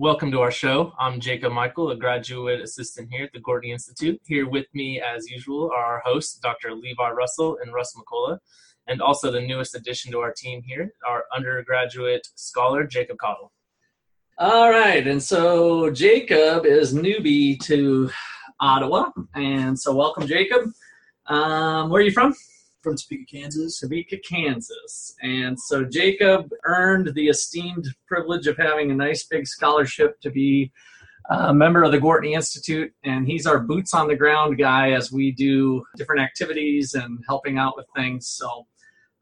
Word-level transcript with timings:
Welcome 0.00 0.30
to 0.30 0.42
our 0.42 0.52
show. 0.52 0.92
I'm 0.96 1.18
Jacob 1.18 1.52
Michael, 1.52 1.90
a 1.90 1.96
graduate 1.96 2.60
assistant 2.60 3.08
here 3.10 3.24
at 3.24 3.32
the 3.32 3.40
Gortney 3.40 3.72
Institute. 3.72 4.20
Here 4.26 4.48
with 4.48 4.66
me, 4.72 5.00
as 5.00 5.28
usual, 5.28 5.72
are 5.74 5.84
our 5.84 6.02
hosts, 6.04 6.38
Dr. 6.38 6.72
Levi 6.72 7.10
Russell 7.10 7.58
and 7.60 7.74
Russ 7.74 7.96
McCullough, 7.96 8.38
and 8.86 9.02
also 9.02 9.32
the 9.32 9.40
newest 9.40 9.74
addition 9.74 10.12
to 10.12 10.20
our 10.20 10.32
team 10.32 10.62
here, 10.64 10.92
our 11.04 11.24
undergraduate 11.34 12.28
scholar, 12.36 12.84
Jacob 12.84 13.18
Cottle. 13.18 13.50
All 14.38 14.70
right, 14.70 15.04
and 15.04 15.20
so 15.20 15.90
Jacob 15.90 16.64
is 16.64 16.94
newbie 16.94 17.58
to 17.64 18.08
Ottawa, 18.60 19.10
and 19.34 19.76
so 19.76 19.92
welcome, 19.92 20.28
Jacob. 20.28 20.70
Um, 21.26 21.90
where 21.90 22.02
are 22.02 22.04
you 22.04 22.12
from? 22.12 22.36
From 22.88 22.96
Topeka, 22.96 23.24
Kansas. 23.30 23.80
Topeka, 23.80 24.16
Kansas. 24.26 25.14
And 25.22 25.58
so 25.60 25.84
Jacob 25.84 26.50
earned 26.64 27.12
the 27.14 27.28
esteemed 27.28 27.86
privilege 28.06 28.46
of 28.46 28.56
having 28.56 28.90
a 28.90 28.94
nice 28.94 29.24
big 29.24 29.46
scholarship 29.46 30.18
to 30.22 30.30
be 30.30 30.72
a 31.28 31.52
member 31.52 31.82
of 31.82 31.92
the 31.92 31.98
Gortney 31.98 32.34
Institute. 32.34 32.90
And 33.04 33.26
he's 33.26 33.46
our 33.46 33.58
boots 33.58 33.92
on 33.92 34.08
the 34.08 34.16
ground 34.16 34.56
guy 34.56 34.92
as 34.92 35.12
we 35.12 35.32
do 35.32 35.84
different 35.96 36.22
activities 36.22 36.94
and 36.94 37.22
helping 37.28 37.58
out 37.58 37.76
with 37.76 37.84
things. 37.94 38.26
So 38.28 38.66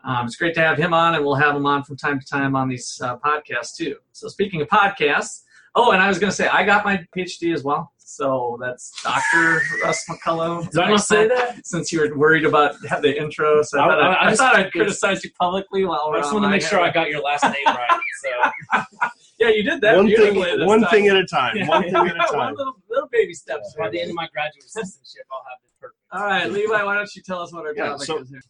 um, 0.05 0.27
it's 0.27 0.37
great 0.37 0.55
to 0.55 0.61
have 0.61 0.79
him 0.79 0.95
on, 0.95 1.17
and 1.17 1.25
we'll 1.25 1.35
have 1.35 1.57
him 1.57 1.67
on 1.67 1.83
from 1.83 1.97
time 1.97 2.21
to 2.21 2.27
time 2.27 2.55
on 2.55 2.69
these 2.69 3.01
uh, 3.03 3.17
podcasts 3.19 3.75
too. 3.77 3.97
So 4.13 4.29
speaking 4.29 4.63
of 4.63 4.69
podcasts, 4.69 5.43
oh, 5.75 5.91
and 5.91 6.01
I 6.01 6.07
was 6.07 6.21
going 6.21 6.31
to 6.31 6.37
say 6.37 6.47
I 6.47 6.65
got 6.65 6.85
my 6.85 7.05
PhD 7.17 7.53
as 7.53 7.65
well. 7.65 7.93
So 8.17 8.57
that's 8.61 8.93
Dr. 9.03 9.61
Russ 9.83 10.07
McCullough. 10.09 10.71
Did 10.71 10.81
I 10.81 10.91
not 10.91 11.01
say 11.01 11.27
that? 11.27 11.67
Since 11.67 11.91
you 11.91 11.99
were 12.09 12.17
worried 12.17 12.45
about 12.45 12.77
the 13.03 13.21
intro, 13.21 13.63
so 13.63 13.81
I, 13.81 13.85
I- 13.85 13.89
thought, 13.89 14.01
I- 14.01 14.07
I, 14.07 14.27
I 14.27 14.29
just- 14.31 14.41
thought 14.41 14.55
I'd 14.57 14.71
criticize 14.73 15.25
you 15.25 15.31
publicly 15.39 15.85
while 15.85 16.03
I 16.07 16.11
we're 16.11 16.21
just 16.21 16.33
want 16.33 16.45
to 16.45 16.49
my 16.49 16.53
make 16.55 16.63
sure 16.63 16.81
I 16.81 16.91
got 16.93 17.11
your 17.11 17.21
last 17.21 17.43
name 17.43 17.55
right. 17.67 18.01
So 18.23 18.79
Yeah, 19.41 19.49
you 19.49 19.65
did 19.65 19.81
that 19.81 19.97
one 19.97 20.07
thing, 20.09 20.37
one 20.67 20.81
time. 20.83 20.91
thing 20.91 21.09
at 21.09 21.17
a 21.17 21.27
time. 21.27 21.57
Yeah, 21.57 21.67
one 21.69 21.83
thing 21.83 21.93
yeah, 21.95 22.01
at 22.05 22.33
a 22.33 22.37
one 22.37 22.47
time. 22.47 22.55
little, 22.55 22.77
little 22.89 23.09
baby 23.11 23.35
steps. 23.35 23.75
by 23.77 23.91
the 23.91 24.01
end 24.01 24.11
of 24.11 24.15
my 24.17 24.29
graduate 24.33 24.65
assistantship, 24.67 25.27
I'll 25.33 25.43
have 25.43 25.59
this 25.63 25.73
perfect. 25.81 25.99
All 26.13 26.23
right, 26.23 26.49
Levi, 26.51 26.83
why 26.85 26.95
don't 26.95 27.11
you 27.17 27.23
tell 27.23 27.41
us 27.43 27.53
what 27.53 27.67
our 27.67 27.75
Yeah, 27.75 27.87
topic 27.89 28.07
so- 28.07 28.19
is 28.21 28.31
here? 28.31 28.41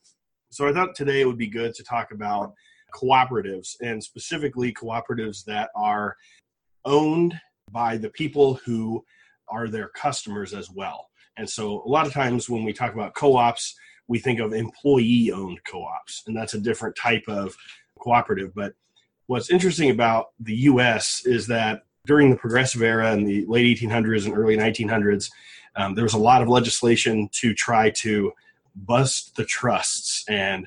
So 0.51 0.69
I 0.69 0.73
thought 0.75 0.95
today 0.95 1.23
it 1.23 1.25
would 1.25 1.39
be 1.39 1.49
good 1.49 1.75
to 1.75 1.83
talk 1.83 2.13
about 2.13 2.53
cooperatives 2.95 3.77
and 3.83 4.03
specifically 4.05 4.73
cooperatives 4.75 5.45
that 5.47 5.71
are 5.75 6.15
owned 6.85 7.35
by 7.73 7.97
the 7.97 8.11
people 8.11 8.55
who 8.67 9.03
are 9.49 9.69
their 9.69 9.89
customers 9.89 10.55
as 10.55 10.71
well. 10.71 11.09
And 11.37 11.49
so 11.49 11.83
a 11.85 11.89
lot 11.89 12.07
of 12.07 12.13
times 12.13 12.49
when 12.49 12.65
we 12.65 12.73
talk 12.73 12.95
about 12.95 13.15
co-ops, 13.15 13.75
we 14.09 14.19
think 14.19 14.41
of 14.41 14.53
employee 14.53 15.33
owned 15.33 15.61
co-ops 15.65 16.23
and 16.27 16.37
that's 16.37 16.55
a 16.55 16.61
different 16.61 16.97
type 16.97 17.25
of 17.29 17.57
cooperative. 17.99 18.55
But 18.55 18.75
what's 19.27 19.51
interesting 19.51 19.91
about 19.91 20.27
the 20.41 20.55
US 20.55 21.27
is 21.27 21.47
that 21.49 21.83
during 22.07 22.31
the 22.31 22.37
progressive 22.37 22.83
era 22.83 23.13
in 23.13 23.25
the 23.25 23.45
late 23.47 23.79
1800s 23.79 24.27
and 24.27 24.37
early 24.37 24.57
1900s, 24.57 25.31
um, 25.75 25.95
there 25.95 26.05
was 26.05 26.15
a 26.15 26.19
lot 26.19 26.41
of 26.41 26.49
legislation 26.49 27.29
to 27.33 27.53
try 27.53 27.91
to 27.91 28.33
bust 28.75 29.37
the 29.37 29.45
trusts 29.45 30.25
and 30.29 30.67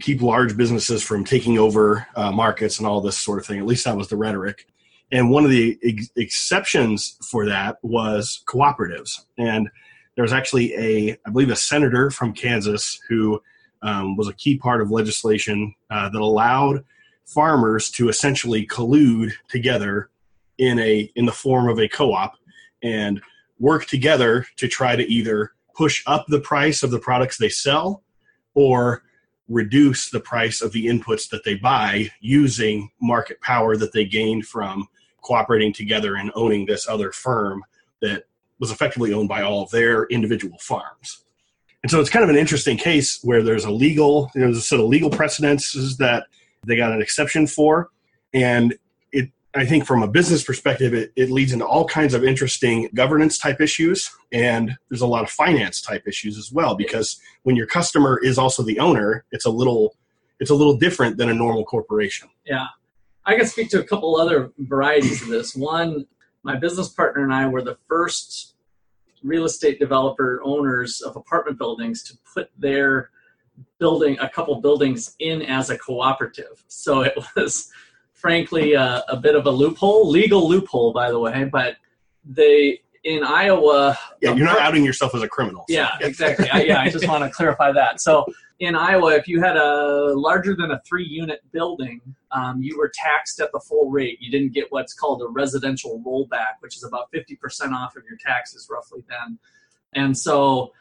keep 0.00 0.22
large 0.22 0.56
businesses 0.56 1.02
from 1.02 1.24
taking 1.24 1.58
over 1.58 2.06
uh, 2.16 2.30
markets 2.30 2.78
and 2.78 2.86
all 2.86 3.00
this 3.00 3.18
sort 3.18 3.38
of 3.38 3.46
thing. 3.46 3.58
At 3.58 3.66
least 3.66 3.84
that 3.84 3.96
was 3.96 4.08
the 4.08 4.16
rhetoric. 4.16 4.66
And 5.12 5.30
one 5.30 5.44
of 5.44 5.50
the 5.50 5.78
ex- 5.82 6.10
exceptions 6.16 7.16
for 7.30 7.46
that 7.46 7.78
was 7.82 8.42
cooperatives. 8.46 9.20
And 9.38 9.68
there 10.14 10.22
was 10.22 10.32
actually 10.32 10.74
a, 10.74 11.18
I 11.26 11.30
believe, 11.30 11.50
a 11.50 11.56
senator 11.56 12.10
from 12.10 12.32
Kansas 12.32 13.00
who 13.08 13.40
um, 13.82 14.16
was 14.16 14.28
a 14.28 14.34
key 14.34 14.58
part 14.58 14.80
of 14.80 14.90
legislation 14.90 15.74
uh, 15.90 16.08
that 16.08 16.20
allowed 16.20 16.84
farmers 17.26 17.90
to 17.92 18.08
essentially 18.08 18.66
collude 18.66 19.32
together 19.48 20.10
in 20.58 20.78
a 20.78 21.10
in 21.14 21.26
the 21.26 21.32
form 21.32 21.68
of 21.68 21.78
a 21.78 21.88
co-op 21.88 22.34
and 22.82 23.22
work 23.58 23.86
together 23.86 24.46
to 24.56 24.68
try 24.68 24.96
to 24.96 25.04
either 25.10 25.52
push 25.74 26.02
up 26.06 26.26
the 26.28 26.40
price 26.40 26.82
of 26.82 26.90
the 26.90 26.98
products 26.98 27.38
they 27.38 27.48
sell 27.48 28.02
or 28.54 29.02
reduce 29.48 30.10
the 30.10 30.20
price 30.20 30.60
of 30.60 30.72
the 30.72 30.86
inputs 30.86 31.28
that 31.30 31.44
they 31.44 31.54
buy 31.54 32.10
using 32.20 32.90
market 33.00 33.40
power 33.40 33.76
that 33.76 33.92
they 33.92 34.04
gained 34.04 34.46
from 34.46 34.88
cooperating 35.22 35.72
together 35.72 36.16
and 36.16 36.30
owning 36.34 36.66
this 36.66 36.88
other 36.88 37.12
firm 37.12 37.64
that 38.00 38.24
was 38.58 38.70
effectively 38.70 39.12
owned 39.12 39.28
by 39.28 39.42
all 39.42 39.62
of 39.62 39.70
their 39.70 40.04
individual 40.06 40.58
farms. 40.58 41.24
And 41.82 41.90
so 41.90 41.98
it's 41.98 42.10
kind 42.10 42.22
of 42.22 42.28
an 42.28 42.36
interesting 42.36 42.76
case 42.76 43.20
where 43.22 43.42
there's 43.42 43.64
a 43.64 43.70
legal, 43.70 44.30
there's 44.34 44.58
a 44.58 44.62
set 44.62 44.80
of 44.80 44.86
legal 44.86 45.08
precedences 45.08 45.96
that 45.96 46.26
they 46.66 46.76
got 46.76 46.92
an 46.92 47.00
exception 47.00 47.46
for. 47.46 47.88
And 48.34 48.76
it, 49.12 49.30
I 49.54 49.64
think 49.64 49.86
from 49.86 50.02
a 50.02 50.08
business 50.08 50.44
perspective, 50.44 50.92
it, 50.92 51.10
it 51.16 51.30
leads 51.30 51.52
into 51.52 51.64
all 51.64 51.86
kinds 51.86 52.12
of 52.12 52.22
interesting 52.22 52.90
governance 52.94 53.38
type 53.38 53.62
issues. 53.62 54.10
And 54.30 54.76
there's 54.90 55.00
a 55.00 55.06
lot 55.06 55.22
of 55.22 55.30
finance 55.30 55.80
type 55.80 56.06
issues 56.06 56.36
as 56.36 56.52
well, 56.52 56.74
because 56.74 57.18
when 57.44 57.56
your 57.56 57.66
customer 57.66 58.20
is 58.22 58.36
also 58.36 58.62
the 58.62 58.78
owner, 58.78 59.24
it's 59.32 59.46
a 59.46 59.50
little, 59.50 59.96
it's 60.38 60.50
a 60.50 60.54
little 60.54 60.76
different 60.76 61.16
than 61.16 61.30
a 61.30 61.34
normal 61.34 61.64
corporation. 61.64 62.28
Yeah. 62.44 62.66
I 63.24 63.36
can 63.36 63.46
speak 63.46 63.68
to 63.70 63.80
a 63.80 63.84
couple 63.84 64.16
other 64.16 64.52
varieties 64.58 65.22
of 65.22 65.28
this. 65.28 65.54
One, 65.54 66.06
my 66.42 66.56
business 66.56 66.88
partner 66.88 67.22
and 67.22 67.32
I 67.32 67.46
were 67.46 67.62
the 67.62 67.78
first 67.88 68.54
real 69.22 69.44
estate 69.44 69.78
developer 69.78 70.40
owners 70.44 71.00
of 71.02 71.16
apartment 71.16 71.58
buildings 71.58 72.02
to 72.04 72.16
put 72.34 72.50
their 72.58 73.10
building, 73.78 74.18
a 74.20 74.28
couple 74.28 74.58
buildings 74.60 75.14
in 75.18 75.42
as 75.42 75.70
a 75.70 75.78
cooperative. 75.78 76.64
So 76.68 77.02
it 77.02 77.14
was 77.36 77.70
frankly 78.12 78.74
a, 78.74 79.04
a 79.08 79.16
bit 79.16 79.34
of 79.34 79.46
a 79.46 79.50
loophole, 79.50 80.08
legal 80.08 80.48
loophole, 80.48 80.92
by 80.92 81.10
the 81.10 81.18
way, 81.18 81.44
but 81.44 81.76
they, 82.24 82.80
in 83.04 83.24
Iowa, 83.24 83.98
Yeah, 84.20 84.34
you're 84.34 84.46
not 84.46 84.58
outing 84.60 84.84
yourself 84.84 85.14
as 85.14 85.22
a 85.22 85.28
criminal. 85.28 85.64
so- 85.68 85.74
yeah, 85.74 85.90
exactly. 86.00 86.48
I, 86.50 86.62
yeah, 86.62 86.80
I 86.80 86.90
just 86.90 87.06
want 87.08 87.24
to 87.24 87.30
clarify 87.34 87.72
that. 87.72 88.00
So 88.00 88.26
in 88.58 88.74
Iowa, 88.74 89.14
if 89.16 89.26
you 89.26 89.40
had 89.40 89.56
a 89.56 90.12
larger 90.14 90.54
than 90.54 90.70
a 90.70 90.80
three 90.86 91.06
unit 91.06 91.40
building, 91.50 92.00
um, 92.30 92.60
you 92.62 92.76
were 92.76 92.90
taxed 92.94 93.40
at 93.40 93.50
the 93.52 93.60
full 93.60 93.90
rate. 93.90 94.18
You 94.20 94.30
didn't 94.30 94.52
get 94.52 94.66
what's 94.70 94.92
called 94.92 95.22
a 95.22 95.28
residential 95.28 96.02
rollback, 96.06 96.60
which 96.60 96.76
is 96.76 96.84
about 96.84 97.10
50% 97.12 97.72
off 97.72 97.96
of 97.96 98.02
your 98.08 98.18
taxes 98.24 98.68
roughly 98.70 99.02
then. 99.08 99.38
And 99.94 100.16
so 100.16 100.72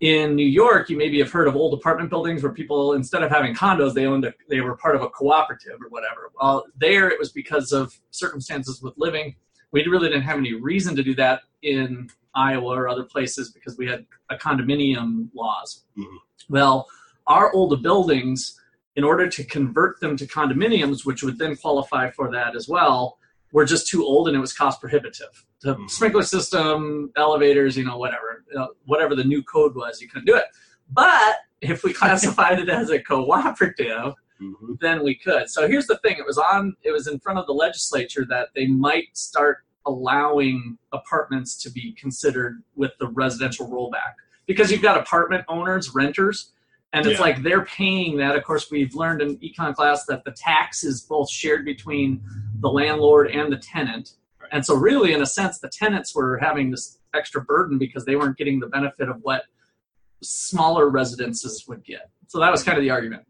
in 0.00 0.34
New 0.36 0.46
York, 0.46 0.90
you 0.90 0.98
maybe 0.98 1.18
have 1.20 1.30
heard 1.32 1.48
of 1.48 1.56
old 1.56 1.72
apartment 1.72 2.10
buildings 2.10 2.42
where 2.42 2.52
people, 2.52 2.92
instead 2.92 3.22
of 3.22 3.30
having 3.30 3.54
condos, 3.54 3.94
they 3.94 4.04
owned 4.04 4.26
a, 4.26 4.34
they 4.50 4.60
were 4.60 4.76
part 4.76 4.94
of 4.94 5.00
a 5.02 5.08
cooperative 5.08 5.80
or 5.80 5.88
whatever. 5.88 6.30
Well, 6.38 6.66
there 6.78 7.08
it 7.08 7.18
was 7.18 7.32
because 7.32 7.72
of 7.72 7.98
circumstances 8.10 8.82
with 8.82 8.92
living. 8.98 9.34
We 9.74 9.84
really 9.88 10.08
didn't 10.08 10.22
have 10.22 10.38
any 10.38 10.54
reason 10.54 10.94
to 10.94 11.02
do 11.02 11.16
that 11.16 11.40
in 11.62 12.08
Iowa 12.32 12.76
or 12.78 12.88
other 12.88 13.02
places 13.02 13.50
because 13.50 13.76
we 13.76 13.88
had 13.88 14.06
a 14.30 14.36
condominium 14.36 15.30
laws. 15.34 15.82
Mhm. 15.98 16.18
Well, 16.48 16.88
our 17.26 17.52
older 17.52 17.76
buildings, 17.76 18.60
in 18.94 19.02
order 19.02 19.28
to 19.28 19.42
convert 19.42 19.98
them 19.98 20.16
to 20.16 20.26
condominiums, 20.28 21.04
which 21.04 21.24
would 21.24 21.38
then 21.40 21.56
qualify 21.56 22.08
for 22.12 22.30
that 22.30 22.54
as 22.54 22.68
well, 22.68 23.18
were 23.50 23.64
just 23.64 23.88
too 23.88 24.04
old 24.04 24.28
and 24.28 24.36
it 24.36 24.40
was 24.40 24.52
cost 24.52 24.80
prohibitive. 24.80 25.44
The 25.62 25.74
Mhm. 25.74 25.90
sprinkler 25.90 26.22
system, 26.22 27.10
elevators, 27.16 27.76
you 27.76 27.84
know, 27.84 27.98
whatever, 27.98 28.44
you 28.48 28.56
know, 28.56 28.68
whatever 28.84 29.16
the 29.16 29.24
new 29.24 29.42
code 29.42 29.74
was, 29.74 30.00
you 30.00 30.06
couldn't 30.08 30.26
do 30.26 30.36
it. 30.36 30.44
But 30.88 31.38
if 31.60 31.82
we 31.82 31.92
classified 32.02 32.60
it 32.60 32.68
as 32.68 32.90
a 32.90 33.00
cooperative, 33.00 34.14
Mhm. 34.44 34.78
then 34.80 35.02
we 35.02 35.14
could. 35.14 35.48
So 35.48 35.66
here's 35.68 35.86
the 35.86 35.98
thing: 35.98 36.16
it 36.18 36.26
was 36.26 36.38
on, 36.38 36.74
it 36.82 36.92
was 36.92 37.06
in 37.06 37.18
front 37.18 37.38
of 37.38 37.46
the 37.46 37.54
legislature 37.54 38.24
that 38.28 38.48
they 38.54 38.66
might 38.66 39.16
start 39.16 39.58
allowing 39.86 40.78
apartments 40.92 41.56
to 41.62 41.70
be 41.70 41.92
considered 41.92 42.62
with 42.74 42.92
the 42.98 43.08
residential 43.08 43.68
rollback 43.68 44.14
because 44.46 44.70
you've 44.72 44.82
got 44.82 44.96
apartment 44.98 45.44
owners, 45.48 45.94
renters, 45.94 46.52
and 46.92 47.06
it's 47.06 47.18
Yeah. 47.18 47.24
like 47.24 47.42
they're 47.42 47.64
paying 47.64 48.16
that. 48.18 48.34
Of 48.36 48.44
course, 48.44 48.70
we've 48.70 48.94
learned 48.94 49.20
in 49.22 49.36
econ 49.38 49.74
class 49.74 50.06
that 50.06 50.24
the 50.24 50.32
tax 50.32 50.84
is 50.84 51.02
both 51.02 51.28
shared 51.30 51.64
between 51.64 52.22
the 52.60 52.70
landlord 52.70 53.30
and 53.30 53.52
the 53.52 53.58
tenant. 53.58 54.14
And 54.52 54.64
so, 54.64 54.74
really, 54.74 55.12
in 55.12 55.20
a 55.20 55.26
sense, 55.26 55.58
the 55.58 55.68
tenants 55.68 56.14
were 56.14 56.38
having 56.38 56.70
this 56.70 56.98
extra 57.12 57.42
burden 57.42 57.76
because 57.78 58.04
they 58.04 58.16
weren't 58.16 58.36
getting 58.36 58.60
the 58.60 58.66
benefit 58.68 59.08
of 59.08 59.20
what 59.22 59.44
smaller 60.22 60.88
residences 60.88 61.66
would 61.68 61.84
get. 61.84 62.10
So 62.28 62.38
that 62.40 62.50
was 62.50 62.62
kind 62.62 62.78
of 62.78 62.82
the 62.82 62.90
argument. 62.90 63.24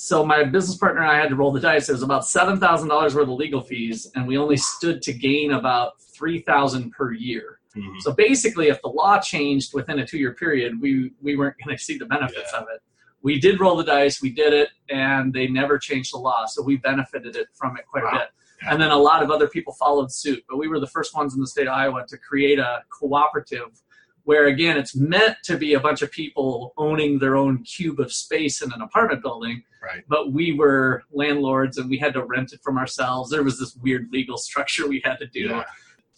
So 0.00 0.24
my 0.24 0.44
business 0.44 0.76
partner 0.78 1.02
and 1.02 1.10
I 1.10 1.16
had 1.18 1.28
to 1.30 1.34
roll 1.34 1.50
the 1.50 1.58
dice. 1.58 1.88
It 1.88 1.92
was 1.92 2.04
about 2.04 2.24
seven 2.24 2.60
thousand 2.60 2.88
dollars 2.88 3.16
worth 3.16 3.24
of 3.24 3.30
legal 3.30 3.60
fees, 3.60 4.08
and 4.14 4.28
we 4.28 4.38
only 4.38 4.56
stood 4.56 5.02
to 5.02 5.12
gain 5.12 5.50
about 5.52 6.00
three 6.00 6.40
thousand 6.42 6.92
per 6.92 7.12
year. 7.12 7.58
Mhm. 7.76 8.00
So 8.02 8.12
basically, 8.12 8.68
if 8.68 8.80
the 8.80 8.90
law 8.90 9.18
changed 9.18 9.74
within 9.74 9.98
a 9.98 10.06
two-year 10.06 10.34
period, 10.34 10.80
we 10.80 11.10
we 11.20 11.34
weren't 11.34 11.56
going 11.64 11.76
to 11.76 11.82
see 11.82 11.98
the 11.98 12.06
benefits 12.06 12.52
of 12.52 12.66
it. 12.72 12.80
We 13.22 13.40
did 13.40 13.58
roll 13.58 13.74
the 13.76 13.82
dice, 13.82 14.22
we 14.22 14.30
did 14.30 14.52
it, 14.52 14.68
and 14.88 15.32
they 15.34 15.48
never 15.48 15.78
changed 15.80 16.12
the 16.14 16.18
law, 16.18 16.46
so 16.46 16.62
we 16.62 16.76
benefited 16.76 17.34
it 17.34 17.48
from 17.54 17.76
it 17.76 17.84
quite 17.90 18.04
Wow. 18.04 18.10
a 18.10 18.18
bit. 18.18 18.28
And 18.70 18.80
then 18.80 18.92
a 18.92 18.96
lot 18.96 19.24
of 19.24 19.32
other 19.32 19.48
people 19.48 19.72
followed 19.72 20.12
suit, 20.12 20.44
but 20.48 20.58
we 20.58 20.68
were 20.68 20.78
the 20.78 20.86
first 20.86 21.12
ones 21.16 21.34
in 21.34 21.40
the 21.40 21.46
state 21.48 21.66
of 21.66 21.74
Iowa 21.74 22.04
to 22.06 22.16
create 22.16 22.60
a 22.60 22.84
cooperative 22.88 23.82
where 24.28 24.44
again 24.48 24.76
it's 24.76 24.94
meant 24.94 25.36
to 25.42 25.56
be 25.56 25.72
a 25.72 25.80
bunch 25.80 26.02
of 26.02 26.10
people 26.10 26.74
owning 26.76 27.18
their 27.18 27.34
own 27.34 27.62
cube 27.62 27.98
of 27.98 28.12
space 28.12 28.60
in 28.60 28.70
an 28.74 28.82
apartment 28.82 29.22
building 29.22 29.62
Right. 29.82 30.02
but 30.08 30.32
we 30.32 30.46
were 30.52 31.04
landlords 31.12 31.78
and 31.78 31.88
we 31.88 31.98
had 31.98 32.12
to 32.14 32.22
rent 32.24 32.52
it 32.52 32.60
from 32.62 32.76
ourselves 32.76 33.30
there 33.30 33.42
was 33.48 33.58
this 33.58 33.74
weird 33.76 34.08
legal 34.12 34.36
structure 34.48 34.86
we 34.86 35.00
had 35.02 35.16
to 35.20 35.26
do 35.28 35.44
Yeah. 35.52 35.64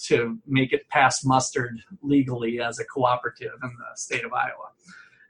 to 0.08 0.38
make 0.46 0.72
it 0.72 0.82
pass 0.88 1.24
mustard 1.24 1.74
legally 2.02 2.60
as 2.60 2.80
a 2.80 2.84
cooperative 2.94 3.52
in 3.62 3.70
the 3.82 3.90
state 4.06 4.24
of 4.24 4.32
iowa 4.32 4.68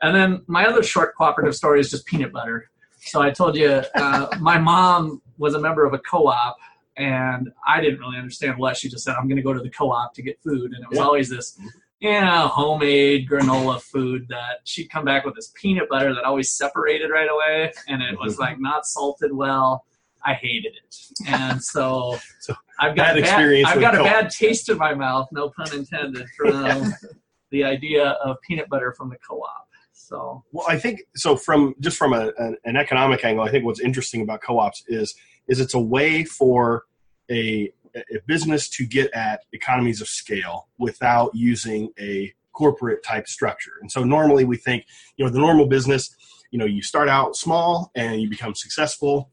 and 0.02 0.14
then 0.16 0.30
my 0.46 0.64
other 0.66 0.82
short 0.82 1.14
cooperative 1.16 1.54
story 1.54 1.80
is 1.80 1.90
just 1.90 2.06
peanut 2.06 2.32
butter 2.32 2.70
so 3.12 3.20
i 3.20 3.30
told 3.40 3.56
you 3.56 3.82
uh, 4.04 4.26
my 4.40 4.56
mom 4.58 5.20
was 5.36 5.52
a 5.54 5.60
member 5.66 5.84
of 5.84 5.92
a 5.92 5.98
co-op 6.10 6.56
and 6.96 7.42
i 7.66 7.76
didn't 7.82 8.00
really 8.00 8.16
understand 8.16 8.56
what 8.62 8.74
she 8.78 8.88
just 8.88 9.04
said 9.04 9.14
i'm 9.18 9.26
going 9.28 9.36
to 9.36 9.48
go 9.50 9.52
to 9.52 9.64
the 9.68 9.74
co-op 9.80 10.14
to 10.14 10.22
get 10.22 10.40
food 10.46 10.68
and 10.72 10.82
it 10.84 10.88
was 10.88 10.98
Yeah. 10.98 11.04
always 11.08 11.28
this 11.28 11.58
you 12.00 12.10
know, 12.10 12.48
homemade 12.48 13.28
granola 13.28 13.80
food 13.80 14.26
that 14.28 14.60
she'd 14.64 14.88
come 14.88 15.04
back 15.04 15.24
with 15.24 15.34
this 15.34 15.52
peanut 15.54 15.88
butter 15.88 16.14
that 16.14 16.24
always 16.24 16.50
separated 16.50 17.10
right 17.10 17.28
away, 17.30 17.72
and 17.88 18.02
it 18.02 18.18
was 18.18 18.36
Mhm. 18.36 18.40
like 18.40 18.60
not 18.60 18.86
salted 18.86 19.32
well. 19.32 19.84
I 20.24 20.34
hated 20.34 20.74
it, 20.76 20.96
and 21.26 21.62
so, 21.64 22.18
So, 22.40 22.54
I've 22.78 22.96
got 22.96 23.08
bad 23.08 23.16
a 23.16 23.20
experience 23.20 23.68
I've 23.68 23.80
got 23.80 23.94
a 23.94 24.02
bad 24.02 24.30
taste 24.30 24.68
in 24.70 24.78
my 24.78 24.94
mouth, 24.94 25.28
no 25.32 25.50
pun 25.50 25.72
intended, 25.74 26.26
from 26.36 26.92
the 27.50 27.64
idea 27.64 28.10
of 28.24 28.36
peanut 28.46 28.68
butter 28.68 28.92
from 28.96 29.10
the 29.10 29.16
co-op. 29.26 29.66
So 29.92 30.42
Well, 30.52 30.66
I 30.68 30.78
think 30.78 31.02
so. 31.14 31.36
From 31.36 31.74
just 31.80 31.96
from 31.96 32.12
a, 32.14 32.32
an, 32.38 32.56
an 32.64 32.76
economic 32.76 33.24
angle, 33.24 33.44
I 33.44 33.50
think 33.50 33.64
what's 33.64 33.80
interesting 33.80 34.22
about 34.22 34.40
co-ops 34.42 34.82
is 34.88 35.14
is 35.48 35.60
it's 35.60 35.74
a 35.74 35.80
way 35.80 36.24
for 36.24 36.84
a, 37.30 37.72
a 37.94 38.20
business 38.26 38.68
to 38.70 38.86
get 38.86 39.12
at 39.14 39.44
economies 39.52 40.00
of 40.00 40.08
scale 40.08 40.68
without 40.78 41.34
using 41.34 41.90
a 41.98 42.32
corporate 42.52 43.02
type 43.02 43.26
structure. 43.26 43.72
And 43.80 43.90
so 43.90 44.04
normally 44.04 44.44
we 44.44 44.56
think, 44.56 44.84
you 45.16 45.24
know, 45.24 45.30
the 45.30 45.38
normal 45.38 45.66
business, 45.66 46.14
you 46.50 46.58
know, 46.58 46.64
you 46.64 46.82
start 46.82 47.08
out 47.08 47.36
small 47.36 47.90
and 47.94 48.20
you 48.20 48.28
become 48.28 48.54
successful, 48.54 49.30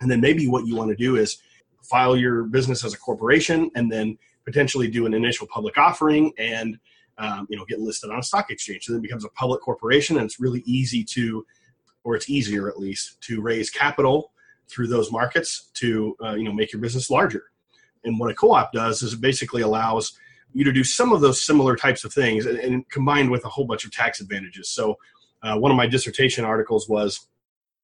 and 0.00 0.10
then 0.10 0.20
maybe 0.20 0.48
what 0.48 0.66
you 0.66 0.76
want 0.76 0.90
to 0.90 0.96
do 0.96 1.16
is 1.16 1.38
file 1.82 2.16
your 2.16 2.44
business 2.44 2.84
as 2.84 2.92
a 2.92 2.98
corporation 2.98 3.70
and 3.76 3.90
then 3.90 4.18
potentially 4.44 4.88
do 4.88 5.06
an 5.06 5.14
initial 5.14 5.46
public 5.46 5.78
offering 5.78 6.32
and 6.38 6.78
um, 7.18 7.46
you 7.48 7.56
know 7.56 7.64
get 7.64 7.80
listed 7.80 8.10
on 8.10 8.18
a 8.18 8.22
stock 8.22 8.50
exchange. 8.50 8.84
So 8.84 8.92
then 8.92 9.00
it 9.00 9.02
becomes 9.02 9.24
a 9.24 9.30
public 9.30 9.60
corporation 9.62 10.16
and 10.16 10.26
it's 10.26 10.40
really 10.40 10.62
easy 10.66 11.04
to 11.12 11.46
or 12.04 12.14
it's 12.14 12.28
easier 12.28 12.68
at 12.68 12.78
least 12.78 13.20
to 13.22 13.40
raise 13.40 13.70
capital 13.70 14.32
through 14.68 14.88
those 14.88 15.10
markets 15.10 15.70
to 15.74 16.16
uh, 16.22 16.34
you 16.34 16.44
know 16.44 16.52
make 16.52 16.72
your 16.72 16.80
business 16.80 17.10
larger 17.10 17.44
and 18.06 18.18
what 18.18 18.30
a 18.30 18.34
co-op 18.34 18.72
does 18.72 19.02
is 19.02 19.12
it 19.12 19.20
basically 19.20 19.62
allows 19.62 20.18
you 20.52 20.64
to 20.64 20.72
do 20.72 20.84
some 20.84 21.12
of 21.12 21.20
those 21.20 21.44
similar 21.44 21.76
types 21.76 22.04
of 22.04 22.12
things 22.12 22.46
and, 22.46 22.58
and 22.58 22.88
combined 22.88 23.30
with 23.30 23.44
a 23.44 23.48
whole 23.48 23.66
bunch 23.66 23.84
of 23.84 23.92
tax 23.92 24.20
advantages. 24.20 24.70
So 24.70 24.96
uh, 25.42 25.58
one 25.58 25.70
of 25.70 25.76
my 25.76 25.86
dissertation 25.86 26.44
articles 26.44 26.88
was 26.88 27.28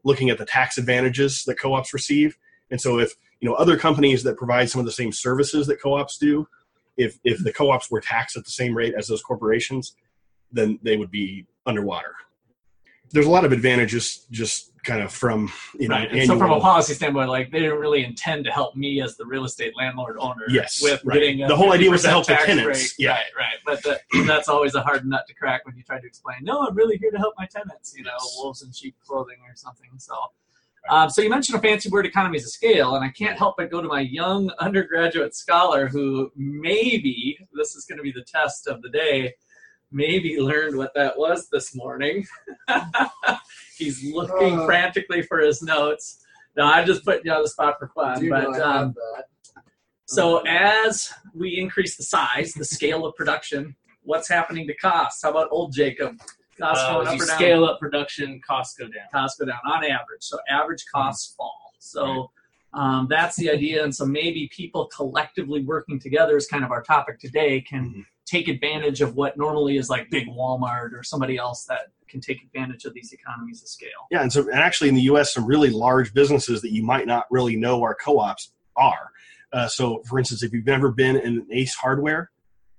looking 0.05 0.31
at 0.31 0.39
the 0.39 0.47
tax 0.47 0.79
advantages 0.79 1.45
that 1.45 1.59
co-ops 1.59 1.93
receive. 1.93 2.39
And 2.71 2.81
so 2.81 2.99
if 2.99 3.15
you 3.43 3.49
know 3.49 3.55
other 3.57 3.77
companies 3.77 4.23
that 4.23 4.39
provide 4.39 4.71
some 4.71 4.79
of 4.79 4.87
the 4.87 4.93
same 4.93 5.13
services 5.13 5.67
that 5.67 5.83
co-ops 5.83 6.17
do 6.17 6.49
if 6.97 7.19
if 7.25 7.43
the 7.43 7.53
co-ops 7.53 7.91
were 7.91 8.01
taxed 8.01 8.37
at 8.37 8.45
the 8.45 8.51
same 8.51 8.75
rate 8.75 8.95
as 8.97 9.09
those 9.09 9.23
corporations 9.23 9.95
then 10.53 10.79
they 10.83 10.97
would 10.97 11.11
be 11.11 11.45
underwater 11.67 12.15
there's 13.13 13.27
a 13.27 13.31
lot 13.31 13.45
of 13.45 13.53
advantages 13.53 14.27
just 14.31 14.71
kind 14.85 15.01
of 15.01 15.13
from 15.13 15.51
you 15.79 15.87
know 15.89 15.95
right. 15.95 16.11
And 16.11 16.27
so 16.27 16.37
from 16.37 16.51
a 16.51 16.59
policy 16.61 16.95
standpoint, 16.95 17.29
like 17.29 17.53
they 17.53 17.61
didn't 17.61 17.79
really 17.79 18.05
intend 18.05 18.45
to 18.47 18.51
help 18.51 18.75
me 18.75 19.01
as 19.01 19.17
the 19.17 19.25
real 19.25 19.45
estate 19.45 19.75
landlord 19.77 20.17
owner. 20.19 20.43
Yes, 20.49 20.83
with 20.83 21.01
right. 21.05 21.15
getting 21.15 21.43
a 21.43 21.49
The 21.49 21.57
whole 21.57 21.73
idea 21.73 21.91
was 21.91 22.03
to 22.03 22.09
help 22.09 22.27
the 22.27 22.35
tenants, 22.35 22.65
break. 22.65 22.93
yeah. 22.99 23.13
Right, 23.13 23.25
right. 23.39 23.59
But 23.65 23.83
the, 23.85 24.25
that's 24.27 24.49
always 24.49 24.75
a 24.75 24.83
hard 24.83 25.07
nut 25.07 25.25
to 25.29 25.35
crack 25.35 25.65
when 25.67 25.77
you 25.77 25.85
try 25.85 26.01
to 26.01 26.07
explain. 26.07 26.39
No, 26.43 26.67
I'm 26.67 26.75
really 26.75 26.97
here 26.97 27.11
to 27.13 27.19
help 27.19 27.35
my 27.39 27.47
tenants. 27.47 27.95
You 27.97 28.05
know, 28.05 28.11
Yes. 28.13 28.35
wolves 28.39 28.63
in 28.63 28.73
sheep 28.73 28.97
clothing 29.07 29.37
or 29.49 29.55
something. 29.55 29.91
So. 29.99 30.15
Um, 30.91 31.09
so 31.09 31.23
you 31.23 31.31
mentioned 31.31 31.57
a 31.57 31.63
fancy 31.63 31.89
word, 31.91 32.07
economies 32.07 32.45
of 32.45 32.51
scale, 32.51 32.97
and 32.97 33.05
I 33.05 33.11
can't 33.11 33.39
help 33.39 33.55
but 33.57 33.71
go 33.71 33.81
to 33.81 33.87
my 33.87 34.01
young 34.01 34.51
undergraduate 34.59 35.33
scholar 35.33 35.87
who 35.87 36.33
maybe 36.35 37.39
this 37.55 37.77
is 37.77 37.85
going 37.85 37.99
to 37.99 38.03
be 38.03 38.11
the 38.11 38.25
test 38.25 38.67
of 38.67 38.83
the 38.83 38.89
day. 38.89 39.33
Maybe 39.93 40.41
learned 40.41 40.77
what 40.77 40.95
that 40.95 41.19
was 41.19 41.49
this 41.51 41.75
morning. 41.75 42.27
He's 43.77 44.03
looking 44.05 44.59
Uh. 44.61 44.67
frantically 44.67 45.23
for 45.23 45.39
his 45.41 45.63
notes. 45.63 46.25
No, 46.57 46.65
I'm 46.65 46.87
just 46.87 47.05
putting 47.05 47.23
you 47.27 47.33
on 47.33 47.43
the 47.43 47.49
spot 47.49 47.77
for 47.79 47.89
fun. 47.89 48.29
But 48.29 48.43
know 48.45 48.51
I 48.53 48.73
have 48.79 48.83
um, 48.87 48.95
so 50.07 50.39
as 50.47 51.13
we 51.35 51.59
increase 51.59 51.97
the 51.97 52.03
size, 52.03 52.53
the 52.55 52.65
scale 52.65 53.07
of 53.07 53.15
production, 53.17 53.75
what's 54.03 54.29
happening 54.29 54.67
to 54.67 54.75
costs? 54.77 55.23
How 55.23 55.31
about 55.31 55.49
old 55.51 55.73
Jacob? 55.73 56.19
Costs 56.59 56.85
Uh, 56.85 56.93
going 56.93 57.07
as 57.07 57.13
up 57.13 57.19
you 57.19 57.23
or 57.23 57.27
down? 57.27 57.37
scale 57.37 57.65
up 57.65 57.81
production, 57.81 58.41
costs 58.47 58.77
go 58.79 58.85
down. 58.87 59.07
costs 59.13 59.39
go 59.39 59.47
down 59.47 59.61
on 59.65 59.85
average. 59.85 60.23
So 60.23 60.39
average 60.49 60.85
Hmm. 60.93 60.99
costs 61.01 61.35
fall. 61.35 61.73
So 61.79 62.31
um, 62.75 63.07
that's 63.11 63.37
the 63.37 63.51
idea. 63.51 63.83
And 63.85 63.95
so 63.95 64.05
maybe 64.07 64.49
people 64.55 64.87
collectively 64.87 65.63
working 65.63 65.99
together 66.01 66.37
is 66.37 66.47
kind 66.47 66.65
of 66.65 66.71
our 66.71 66.83
topic 66.83 67.19
today 67.19 67.61
can 67.61 67.85
Mhm. 67.95 68.07
Take 68.27 68.49
advantage 68.49 69.01
of 69.01 69.15
what 69.15 69.37
normally 69.37 69.77
is 69.77 69.91
like 69.91 70.09
big 70.11 70.29
Walmart 70.29 70.93
or 70.93 71.03
somebody 71.03 71.37
else 71.37 71.65
that 71.65 71.89
can 72.09 72.21
take 72.21 72.43
advantage 72.43 72.85
of 72.85 72.95
these 72.95 73.13
economies 73.13 73.63
of 73.63 73.69
scale. 73.69 73.89
Yeah, 74.11 74.23
and 74.23 74.33
so 74.33 74.43
and 74.43 74.59
actually 74.59 74.89
in 74.91 74.95
the 74.95 75.03
U.S., 75.03 75.33
some 75.35 75.47
really 75.47 75.71
large 75.71 76.13
businesses 76.15 76.61
that 76.63 76.71
you 76.73 76.83
might 76.85 77.07
not 77.07 77.25
really 77.31 77.57
know 77.57 77.83
are 77.83 77.95
co-ops 77.95 78.53
are. 78.77 79.09
Uh, 79.53 79.67
so, 79.69 80.03
for 80.07 80.19
instance, 80.19 80.43
if 80.43 80.53
you've 80.53 80.67
never 80.67 80.91
been 80.91 81.17
in 81.17 81.47
Ace 81.51 81.75
Hardware, 81.75 82.31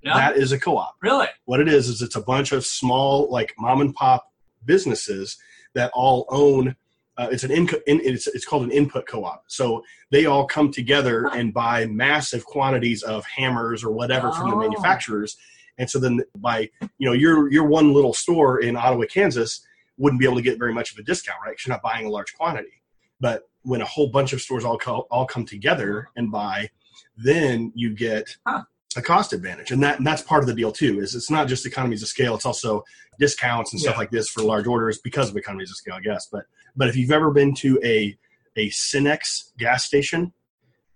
Yeah. 0.01 0.15
that 0.15 0.37
is 0.37 0.51
a 0.51 0.59
co-op. 0.59 0.95
really? 1.01 1.27
What 1.45 1.59
it 1.59 1.67
is 1.67 1.87
is 1.87 2.01
it's 2.01 2.15
a 2.15 2.21
bunch 2.21 2.51
of 2.51 2.65
small, 2.65 3.29
like 3.31 3.53
mom 3.59 3.81
and 3.81 3.93
pop 3.93 4.31
businesses 4.65 5.37
that 5.75 5.91
all 5.93 6.25
own. 6.29 6.75
Uh, 7.17 7.27
it's 7.31 7.43
an 7.43 7.51
inco- 7.51 7.81
in, 7.85 7.99
it's 8.03 8.25
it's 8.27 8.45
called 8.45 8.63
an 8.63 8.71
input 8.71 9.05
co-op. 9.07 9.43
So 9.47 9.83
they 10.09 10.25
all 10.25 10.45
come 10.47 10.71
together 10.71 11.27
and 11.33 11.53
buy 11.53 11.85
massive 11.85 12.43
quantities 12.45 13.03
of 13.03 13.23
hammers 13.25 13.83
or 13.83 13.91
whatever 13.91 14.31
from 14.31 14.49
the 14.49 14.55
Oh. 14.55 14.59
manufacturers. 14.59 15.37
And 15.77 15.89
so 15.89 15.99
then 15.99 16.21
by 16.37 16.69
you 16.97 17.07
know 17.07 17.13
your 17.13 17.51
your 17.51 17.65
one 17.65 17.93
little 17.93 18.13
store 18.13 18.61
in 18.61 18.75
Ottawa, 18.75 19.05
Kansas, 19.05 19.65
wouldn't 19.97 20.19
be 20.19 20.25
able 20.25 20.37
to 20.37 20.41
get 20.41 20.57
very 20.57 20.73
much 20.73 20.91
of 20.91 20.97
a 20.97 21.03
discount, 21.03 21.37
right? 21.43 21.51
Because 21.51 21.67
you're 21.67 21.73
not 21.75 21.83
buying 21.83 22.05
a 22.07 22.09
large 22.09 22.33
quantity. 22.33 22.81
But 23.19 23.43
when 23.61 23.81
a 23.81 23.85
whole 23.85 24.07
bunch 24.09 24.33
of 24.33 24.41
stores 24.41 24.65
all 24.65 24.77
co- 24.77 25.07
all 25.11 25.25
come 25.27 25.45
together 25.45 26.09
and 26.15 26.31
buy, 26.31 26.69
then 27.15 27.71
you 27.75 27.93
get 27.95 28.35
Huh. 28.47 28.63
A 28.95 29.01
cost 29.01 29.33
advantage, 29.33 29.71
and 29.71 29.81
that 29.83 29.97
and 29.97 30.05
that's 30.07 30.21
part 30.21 30.43
of 30.43 30.47
the 30.47 30.53
deal 30.53 30.71
too. 30.71 30.99
Is 30.99 31.15
it's 31.15 31.31
not 31.31 31.47
just 31.47 31.65
economies 31.65 32.01
of 32.03 32.09
scale; 32.09 32.35
it's 32.35 32.45
also 32.45 32.83
discounts 33.19 33.71
and 33.73 33.79
stuff 33.81 33.93
Yeah. 33.95 33.99
like 33.99 34.11
this 34.11 34.29
for 34.29 34.41
large 34.43 34.67
orders 34.67 34.99
because 34.99 35.29
of 35.29 35.37
economies 35.37 35.69
of 35.71 35.77
scale, 35.77 35.95
I 35.95 36.01
guess. 36.01 36.27
But 36.31 36.45
but 36.75 36.89
if 36.89 36.95
you've 36.95 37.11
ever 37.11 37.31
been 37.31 37.53
to 37.55 37.79
a 37.83 38.17
a 38.55 38.69
Cenex 38.69 39.51
gas 39.57 39.83
station, 39.85 40.33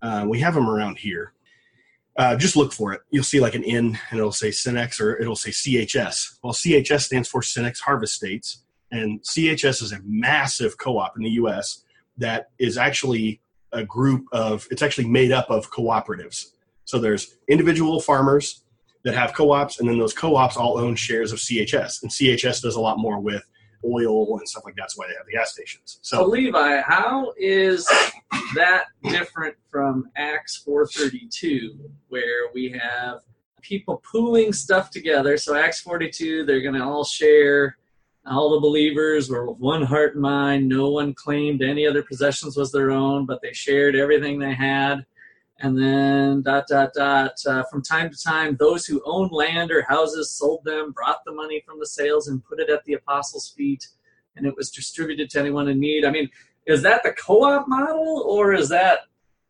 uh, 0.01 0.25
we 0.27 0.39
have 0.41 0.53
them 0.53 0.69
around 0.69 0.99
here. 0.99 1.33
Uh, 2.17 2.35
just 2.35 2.55
look 2.55 2.73
for 2.73 2.93
it. 2.93 3.01
You'll 3.11 3.23
see 3.23 3.39
like 3.39 3.55
an 3.55 3.63
N, 3.63 3.99
and 4.09 4.19
it'll 4.19 4.31
say 4.31 4.49
Cenex 4.49 4.99
or 4.99 5.17
it'll 5.19 5.35
say 5.35 5.51
CHS. 5.51 6.37
Well, 6.43 6.53
CHS 6.53 7.01
stands 7.05 7.27
for 7.29 7.41
Cenex 7.41 7.79
Harvest 7.79 8.13
States, 8.15 8.63
and 8.91 9.21
CHS 9.23 9.81
is 9.83 9.91
a 9.91 9.99
massive 10.03 10.77
co-op 10.77 11.15
in 11.17 11.23
the 11.23 11.29
U.S. 11.31 11.83
that 12.17 12.49
is 12.59 12.77
actually 12.77 13.41
a 13.71 13.83
group 13.83 14.25
of. 14.31 14.67
It's 14.71 14.81
actually 14.81 15.07
made 15.07 15.31
up 15.31 15.49
of 15.49 15.71
cooperatives. 15.71 16.47
So 16.87 16.99
there's 16.99 17.35
individual 17.49 17.99
farmers 17.99 18.63
that 19.03 19.13
have 19.13 19.33
co-ops, 19.33 19.81
and 19.81 19.89
then 19.89 19.99
those 19.99 20.13
co-ops 20.13 20.55
all 20.55 20.79
own 20.79 20.95
shares 20.95 21.33
of 21.33 21.39
CHS, 21.39 22.01
and 22.01 22.09
CHS 22.09 22.61
does 22.61 22.77
a 22.77 22.79
lot 22.79 22.97
more 22.97 23.19
with 23.19 23.43
oil 23.85 24.39
and 24.39 24.47
stuff 24.47 24.63
like 24.63 24.73
that. 24.75 24.83
That's 24.83 24.97
why 24.97 25.05
they 25.07 25.13
have 25.15 25.25
the 25.25 25.33
gas 25.33 25.51
stations. 25.51 25.99
So 26.01 26.19
So 26.19 26.25
Levi, 26.25 26.81
how 26.81 27.33
is 27.37 27.85
that 28.55 28.85
different 29.03 29.55
from 29.69 30.09
Acts 30.15 30.57
432, 30.63 31.77
where 32.07 32.53
we 32.53 32.69
have 32.81 33.19
people 33.61 34.01
pooling 34.09 34.53
stuff 34.53 34.89
together? 34.89 35.35
So 35.35 35.55
Acts 35.55 35.81
42, 35.81 36.45
they're 36.45 36.61
going 36.61 36.75
to 36.75 36.83
all 36.83 37.03
share. 37.03 37.77
All 38.25 38.51
the 38.51 38.61
believers 38.61 39.29
were 39.29 39.49
with 39.49 39.59
one 39.59 39.83
heart 39.83 40.13
and 40.13 40.21
mind. 40.21 40.69
No 40.69 40.89
one 40.89 41.13
claimed 41.13 41.61
any 41.61 41.85
other 41.85 42.01
possessions 42.01 42.55
was 42.55 42.71
their 42.71 42.91
own, 42.91 43.25
but 43.25 43.41
they 43.41 43.51
shared 43.51 43.97
everything 43.97 44.39
they 44.39 44.53
had. 44.53 45.05
And 45.59 45.77
then 45.77 46.43
dot 46.43 46.65
dot 46.67 46.91
dot. 46.93 47.33
Uh, 47.45 47.63
from 47.71 47.81
time 47.81 48.11
to 48.11 48.17
time, 48.21 48.55
those 48.59 48.85
who 48.85 49.01
owned 49.05 49.31
land 49.31 49.71
or 49.71 49.81
houses 49.81 50.31
sold 50.31 50.63
them, 50.63 50.91
brought 50.91 51.19
the 51.25 51.31
money 51.33 51.63
from 51.65 51.79
the 51.79 51.87
sales, 51.87 52.27
and 52.27 52.43
put 52.45 52.59
it 52.59 52.69
at 52.69 52.83
the 52.85 52.93
apostles' 52.93 53.53
feet, 53.57 53.87
and 54.35 54.45
it 54.45 54.55
was 54.55 54.69
distributed 54.69 55.29
to 55.31 55.39
anyone 55.39 55.67
in 55.67 55.79
need. 55.79 56.05
I 56.05 56.11
mean, 56.11 56.29
is 56.67 56.83
that 56.83 57.01
the 57.03 57.11
co-op 57.13 57.67
model, 57.67 58.23
or 58.29 58.53
is 58.53 58.69
that 58.69 58.99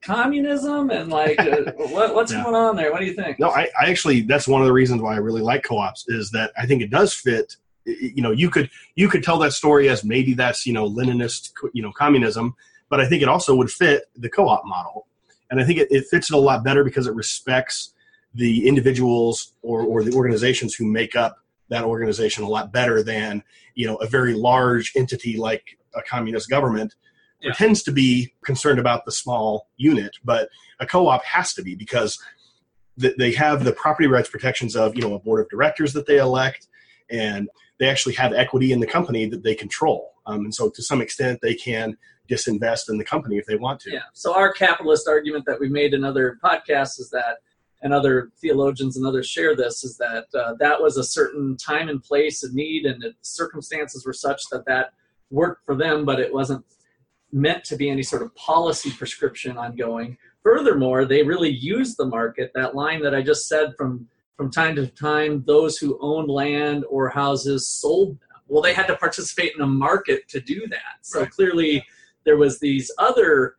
communism 0.02 0.90
and 0.92 1.10
like 1.10 1.40
uh, 1.40 1.72
what, 1.76 2.14
what's 2.16 2.32
Yeah. 2.32 2.44
going 2.44 2.56
on 2.56 2.76
there? 2.76 2.92
What 2.92 3.00
do 3.00 3.06
you 3.06 3.14
think? 3.14 3.40
No, 3.40 3.50
I, 3.50 3.68
I 3.80 3.90
actually 3.90 4.22
that's 4.22 4.48
one 4.48 4.62
of 4.62 4.68
the 4.68 4.74
reasons 4.74 5.02
why 5.02 5.14
I 5.14 5.18
really 5.18 5.42
like 5.42 5.64
co-ops 5.64 6.06
is 6.08 6.32
that 6.32 6.52
I 6.58 6.66
think 6.66 6.82
it 6.82 6.90
does 6.90 7.14
fit. 7.14 7.56
You 7.86 8.22
know, 8.22 8.32
you 8.32 8.50
could 8.50 8.70
you 8.96 9.10
could 9.10 9.24
tell 9.24 9.40
that 9.40 9.54
story 9.54 9.90
as 9.90 10.04
maybe 10.04 10.34
that's 10.34 10.66
you 10.66 10.74
know 10.74 10.90
Leninist 10.90 11.52
you 11.74 11.82
know 11.82 11.92
communism, 11.92 12.56
but 12.90 13.00
I 13.02 13.08
think 13.08 13.22
it 13.24 13.30
also 13.30 13.56
would 13.56 13.72
fit 13.72 14.06
the 14.16 14.30
co-op 14.30 14.64
model, 14.66 15.07
and 15.50 15.60
I 15.62 15.64
think 15.64 15.80
it, 15.80 15.88
it 15.92 16.06
fits 16.10 16.30
it 16.32 16.36
a 16.36 16.40
lot 16.40 16.64
better 16.64 16.84
because 16.84 17.08
it 17.08 17.16
respects 17.16 17.94
the 18.34 18.68
individuals 18.68 19.54
or 19.62 19.82
or 19.82 20.04
the 20.04 20.14
organizations 20.14 20.76
who 20.76 20.86
make 20.86 21.16
up 21.16 21.38
that 21.70 21.84
organization 21.84 22.44
a 22.44 22.48
lot 22.48 22.72
better 22.72 23.04
than 23.04 23.44
you 23.76 23.88
know 23.88 23.96
a 23.98 24.08
very 24.08 24.34
large 24.34 24.94
entity 24.96 25.38
like 25.38 25.78
a 25.96 26.02
communist 26.04 26.50
government 26.50 26.94
Yeah. 27.42 27.52
pretends 27.52 27.84
to 27.84 27.92
be 27.92 28.34
concerned 28.44 28.80
about 28.80 29.06
the 29.06 29.12
small 29.12 29.68
unit, 29.78 30.12
but 30.24 30.50
a 30.80 30.86
co-op 30.86 31.24
has 31.24 31.54
to 31.54 31.62
be 31.64 31.76
because 31.76 32.18
th- 33.00 33.16
they 33.18 33.32
have 33.32 33.64
the 33.64 33.74
property 33.74 34.08
rights 34.08 34.30
protections 34.30 34.76
of 34.76 34.96
you 34.96 35.02
know 35.02 35.14
a 35.16 35.20
board 35.20 35.42
of 35.42 35.50
directors 35.50 35.94
that 35.94 36.06
they 36.08 36.18
elect 36.18 36.68
and 37.10 37.50
they 37.80 37.88
actually 37.90 38.16
have 38.16 38.34
equity 38.34 38.72
in 38.72 38.80
the 38.80 38.88
company 38.88 39.28
that 39.28 39.44
they 39.44 39.56
control 39.56 40.14
um, 40.26 40.42
and 40.42 40.54
so 40.54 40.70
to 40.70 40.84
some 40.84 41.02
extent 41.02 41.40
they 41.42 41.54
can 41.54 41.98
disinvest 42.28 42.90
in 42.90 42.98
the 42.98 43.04
company 43.04 43.38
if 43.38 43.46
they 43.46 43.56
want 43.56 43.80
to 43.82 43.92
Yeah. 43.92 44.02
So 44.14 44.36
our 44.36 44.52
capitalist 44.52 45.08
argument 45.08 45.46
that 45.46 45.60
we 45.60 45.70
made 45.70 45.94
in 45.94 46.04
other 46.04 46.38
podcasts 46.44 47.00
is 47.00 47.10
that, 47.12 47.38
and 47.82 47.94
other 47.94 48.32
theologians 48.42 48.98
and 48.98 49.06
others 49.06 49.28
share 49.28 49.56
this, 49.56 49.84
is 49.84 49.98
that 49.98 50.26
uh, 50.34 50.56
that 50.60 50.82
was 50.82 50.98
a 50.98 51.04
certain 51.04 51.56
time 51.58 51.90
and 51.90 52.04
place 52.04 52.44
and 52.44 52.54
need, 52.54 52.86
and 52.86 53.02
the 53.02 53.14
circumstances 53.22 54.06
were 54.06 54.14
such 54.14 54.42
that 54.52 54.66
that 54.66 54.94
worked 55.30 55.66
for 55.66 55.76
them, 55.76 56.04
but 56.04 56.20
it 56.20 56.34
wasn't 56.34 56.66
meant 57.32 57.64
to 57.66 57.76
be 57.76 57.90
any 57.90 58.04
sort 58.04 58.22
of 58.22 58.34
policy 58.36 58.90
prescription 58.92 59.58
ongoing. 59.58 60.18
Furthermore, 60.42 61.06
they 61.06 61.24
really 61.24 61.50
used 61.50 61.98
the 61.98 62.06
market. 62.06 62.52
That 62.56 62.74
line 62.74 63.02
that 63.04 63.14
I 63.14 63.22
just 63.22 63.48
said 63.48 63.76
from 63.78 64.08
from 64.38 64.52
time 64.52 64.76
to 64.76 64.88
time, 64.88 65.44
those 65.48 65.78
who 65.78 65.98
owned 66.00 66.30
land 66.30 66.86
or 66.90 67.10
houses 67.10 67.68
sold 67.68 68.12
them. 68.20 68.20
Well, 68.48 68.62
they 68.62 68.74
had 68.74 68.88
to 68.88 68.96
participate 68.96 69.54
in 69.56 69.62
a 69.62 69.68
market 69.68 70.28
to 70.30 70.40
do 70.40 70.68
that. 70.68 71.00
So 71.02 71.22
Right. 71.22 71.30
clearly, 71.32 71.86
there 72.24 72.38
was 72.38 72.60
these 72.60 72.92
other 73.00 73.56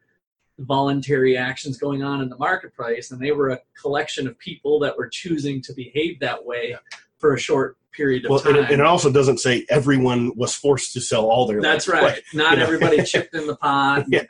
voluntary 0.60 1.36
actions 1.36 1.78
going 1.78 2.02
on 2.02 2.20
in 2.20 2.28
the 2.28 2.36
marketplace 2.36 3.10
and 3.12 3.20
they 3.20 3.30
were 3.30 3.50
a 3.50 3.60
collection 3.80 4.26
of 4.26 4.36
people 4.40 4.80
that 4.80 4.96
were 4.98 5.08
choosing 5.08 5.62
to 5.62 5.72
behave 5.72 6.18
that 6.18 6.44
way 6.44 6.76
for 7.18 7.34
a 7.34 7.38
short 7.38 7.76
period 7.92 8.24
of 8.24 8.30
well 8.32 8.40
time 8.40 8.56
and 8.56 8.64
it, 8.64 8.70
and 8.72 8.80
it 8.80 8.86
also 8.86 9.10
doesn't 9.10 9.38
say 9.38 9.64
everyone 9.70 10.32
was 10.36 10.54
forced 10.56 10.92
to 10.92 11.00
sell 11.00 11.26
all 11.26 11.46
their 11.46 11.62
that's 11.62 11.86
land. 11.86 12.02
right 12.02 12.12
Like, 12.34 12.34
not 12.34 12.58
everybody 12.58 13.02
chipped 13.04 13.34
in 13.36 13.46
the 13.46 13.54
pot 13.54 14.06
Yeah. 14.08 14.24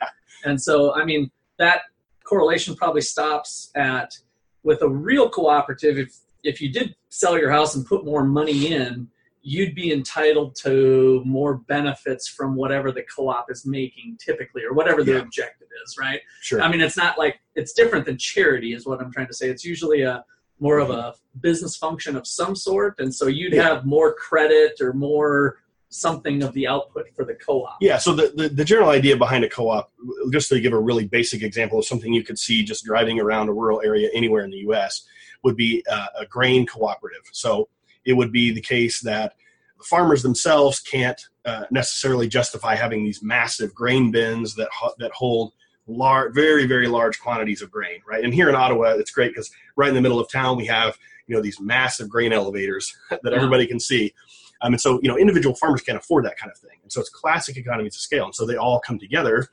and 0.45 0.61
so 0.61 0.93
i 0.93 1.03
mean 1.03 1.31
that 1.57 1.81
correlation 2.23 2.75
probably 2.75 3.01
stops 3.01 3.71
at 3.75 4.15
with 4.61 4.83
a 4.83 4.87
real 4.89 5.29
cooperative 5.29 5.97
if 5.97 6.15
if 6.43 6.61
you 6.61 6.71
did 6.71 6.95
sell 7.09 7.37
your 7.37 7.51
house 7.51 7.75
and 7.75 7.85
put 7.85 8.05
more 8.05 8.23
money 8.23 8.73
in 8.73 9.07
you'd 9.41 9.73
be 9.73 9.91
entitled 9.91 10.53
to 10.53 11.21
more 11.25 11.55
benefits 11.55 12.27
from 12.27 12.55
whatever 12.55 12.91
the 12.91 13.03
co-op 13.03 13.49
is 13.49 13.65
making 13.65 14.17
typically 14.23 14.63
or 14.63 14.73
whatever 14.73 15.03
the 15.03 15.13
Yeah. 15.13 15.19
objective 15.19 15.67
is 15.85 15.97
right 15.97 16.21
sure 16.41 16.61
I 16.61 16.69
mean, 16.69 16.81
it's 16.81 16.97
not 16.97 17.17
like 17.17 17.39
it's 17.55 17.73
different 17.73 18.05
than 18.05 18.17
charity, 18.17 18.73
is 18.73 18.85
what 18.85 19.01
I'm 19.01 19.11
trying 19.11 19.27
to 19.27 19.33
say. 19.33 19.49
It's 19.49 19.65
usually 19.65 20.01
a 20.01 20.23
more 20.59 20.79
of 20.79 20.89
a 20.89 20.93
mm-hmm. 20.93 21.39
business 21.39 21.77
function 21.77 22.15
of 22.15 22.27
some 22.27 22.55
sort, 22.55 22.95
and 22.99 23.13
so 23.13 23.27
you'd 23.27 23.53
Yeah. 23.53 23.63
have 23.63 23.85
more 23.85 24.13
credit 24.13 24.81
or 24.81 24.93
more 24.93 25.59
something 25.89 26.43
of 26.43 26.53
the 26.53 26.67
output 26.67 27.07
for 27.15 27.25
the 27.25 27.33
co-op. 27.33 27.77
Yeah, 27.81 27.97
so 27.97 28.13
the, 28.13 28.31
the, 28.35 28.49
the 28.49 28.65
general 28.65 28.89
idea 28.89 29.17
behind 29.17 29.43
a 29.43 29.49
co-op, 29.49 29.91
just 30.31 30.49
to 30.49 30.59
give 30.59 30.73
a 30.73 30.79
really 30.79 31.07
basic 31.07 31.41
example 31.41 31.79
of 31.79 31.85
something 31.85 32.13
you 32.13 32.23
could 32.23 32.37
see 32.37 32.63
just 32.63 32.85
driving 32.85 33.19
around 33.19 33.49
a 33.49 33.53
rural 33.53 33.81
area 33.81 34.09
anywhere 34.13 34.43
in 34.43 34.51
the 34.51 34.57
U.S., 34.57 35.07
would 35.43 35.55
be 35.55 35.83
uh, 35.89 36.07
a 36.19 36.25
grain 36.25 36.65
cooperative. 36.65 37.21
So 37.31 37.69
it 38.05 38.13
would 38.13 38.31
be 38.31 38.51
the 38.51 38.61
case 38.61 39.01
that 39.01 39.33
the 39.77 39.83
farmers 39.83 40.23
themselves 40.23 40.79
can't 40.79 41.21
uh, 41.45 41.65
necessarily 41.71 42.27
justify 42.27 42.75
having 42.75 43.03
these 43.03 43.23
massive 43.23 43.73
grain 43.73 44.11
bins 44.11 44.55
that 44.55 44.69
that 44.99 45.11
hold 45.11 45.53
large, 45.87 46.33
very 46.33 46.65
very 46.67 46.87
large 46.87 47.19
quantities 47.19 47.61
of 47.61 47.71
grain, 47.71 47.99
right? 48.07 48.23
And 48.23 48.33
here 48.33 48.49
in 48.49 48.55
Ottawa, 48.55 48.91
it's 48.91 49.11
great 49.11 49.31
because 49.31 49.49
right 49.75 49.89
in 49.89 49.95
the 49.95 50.01
middle 50.01 50.19
of 50.19 50.29
town 50.29 50.57
we 50.57 50.65
have 50.67 50.97
you 51.27 51.35
know 51.35 51.41
these 51.41 51.59
massive 51.59 52.09
grain 52.09 52.33
elevators 52.33 52.95
that 53.09 53.19
Yeah. 53.23 53.31
everybody 53.31 53.65
can 53.67 53.79
see. 53.79 54.13
Um, 54.61 54.73
and 54.73 54.81
so, 54.81 54.99
you 55.01 55.07
know, 55.07 55.17
individual 55.17 55.55
farmers 55.55 55.81
can't 55.81 55.97
afford 55.97 56.25
that 56.25 56.37
kind 56.37 56.51
of 56.51 56.57
thing. 56.57 56.77
And 56.83 56.91
so 56.91 56.99
it's 56.99 57.09
classic 57.09 57.55
economies 57.55 57.95
of 57.95 58.01
scale. 58.01 58.25
And 58.25 58.35
so 58.35 58.45
they 58.45 58.57
all 58.57 58.81
come 58.81 58.99
together 58.99 59.47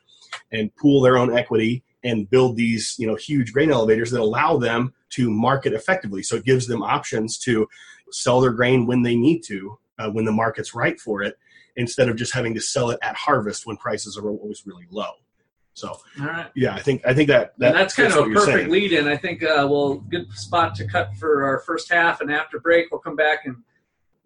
and 0.51 0.75
pool 0.75 1.01
their 1.01 1.17
own 1.17 1.37
equity 1.39 1.85
and 2.07 2.31
build 2.31 2.57
these, 2.57 2.95
you 2.99 3.07
know, 3.07 3.17
huge 3.17 3.53
grain 3.53 3.71
elevators 3.71 4.11
that 4.13 4.21
allow 4.21 4.57
them 4.57 4.95
to 5.11 5.31
market 5.31 5.73
effectively. 5.73 6.23
So 6.23 6.37
it 6.37 6.45
gives 6.45 6.67
them 6.67 6.83
options 6.83 7.39
to 7.41 7.67
sell 8.11 8.41
their 8.41 8.53
grain 8.53 8.87
when 8.87 9.03
they 9.03 9.17
need 9.17 9.41
to, 9.49 9.79
uh, 9.99 10.11
when 10.11 10.25
the 10.25 10.33
market's 10.33 10.75
right 10.75 10.99
for 10.99 11.23
it, 11.23 11.35
instead 11.77 12.09
of 12.09 12.17
just 12.17 12.33
having 12.33 12.55
to 12.55 12.61
sell 12.61 12.91
it 12.91 12.99
at 13.03 13.17
harvest 13.17 13.67
when 13.67 13.77
prices 13.77 14.17
are 14.17 14.29
always 14.29 14.63
really 14.65 14.87
low. 14.91 15.13
So 15.75 15.89
All 16.21 16.27
right. 16.27 16.51
yeah, 16.55 16.75
I 16.75 16.81
think 16.81 17.03
I 17.07 17.13
think 17.13 17.29
that, 17.29 17.53
that 17.59 17.75
that's 17.75 17.95
kind 17.95 18.11
of 18.11 18.19
a 18.19 18.31
perfect 18.31 18.47
saying. 18.47 18.71
lead 18.71 18.93
in. 18.93 19.07
I 19.07 19.17
think, 19.17 19.43
uh, 19.43 19.69
well, 19.71 19.97
good 19.97 20.33
spot 20.33 20.75
to 20.77 20.87
cut 20.87 21.15
for 21.17 21.45
our 21.45 21.59
first 21.59 21.93
half. 21.93 22.23
And 22.23 22.33
after 22.33 22.59
break, 22.59 22.91
we'll 22.91 23.01
come 23.01 23.17
back 23.17 23.41
and 23.45 23.57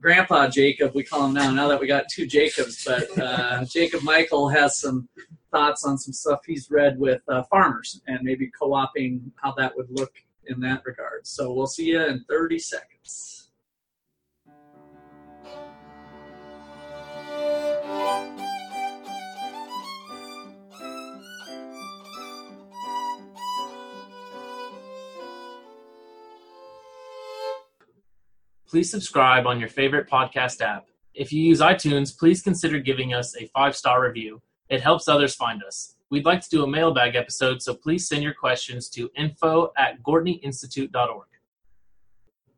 Grandpa 0.01 0.49
Jacob, 0.49 0.95
we 0.95 1.05
call 1.05 1.27
him 1.27 1.35
now, 1.35 1.51
now 1.51 1.69
that 1.69 1.79
we 1.79 1.87
got 1.87 2.09
two 2.09 2.27
Jacobs, 2.27 2.85
but 2.85 3.19
uh, 3.19 3.65
Jacob 3.71 4.03
Michael 4.03 4.49
has 4.49 4.79
some 4.79 5.09
thoughts 5.51 5.85
on 5.85 5.99
some 5.99 6.13
stuff 6.13 6.41
he's 6.47 6.71
read 6.71 6.99
with 6.99 7.21
uh, 7.29 7.43
farmers 7.45 8.01
and 8.07 8.21
maybe 8.23 8.51
co 8.59 8.75
oping 8.75 9.31
how 9.37 9.53
that 9.59 9.77
would 9.77 9.89
look 9.91 10.13
in 10.47 10.61
that 10.61 10.83
regard. 10.85 11.27
So 11.27 11.53
we'll 11.53 11.67
see 11.67 11.87
you 11.87 12.03
in 12.03 12.25
30 12.29 12.59
seconds. 12.59 13.40
Please 28.71 28.89
subscribe 28.89 29.49
on 29.49 29.59
your 29.59 29.69
favorite 29.69 30.09
podcast 30.09 30.61
app. 30.61 30.87
If 31.13 31.33
you 31.33 31.43
use 31.43 31.61
iTunes, 31.61 32.17
please 32.17 32.41
consider 32.41 32.79
giving 32.79 33.13
us 33.13 33.37
a 33.37 33.49
five 33.49 33.75
star 33.75 34.01
review. 34.01 34.41
It 34.69 34.81
helps 34.81 35.09
others 35.09 35.35
find 35.35 35.65
us. 35.65 35.97
We'd 36.09 36.25
like 36.25 36.41
to 36.43 36.49
do 36.49 36.63
a 36.63 36.69
mailbag 36.69 37.17
episode, 37.17 37.63
so 37.63 37.75
please 37.75 38.07
send 38.07 38.23
your 38.23 38.35
questions 38.35 38.89
to 38.91 39.11
info 39.17 39.73
at 39.77 40.01
GortneyInstitute.org. 40.05 41.27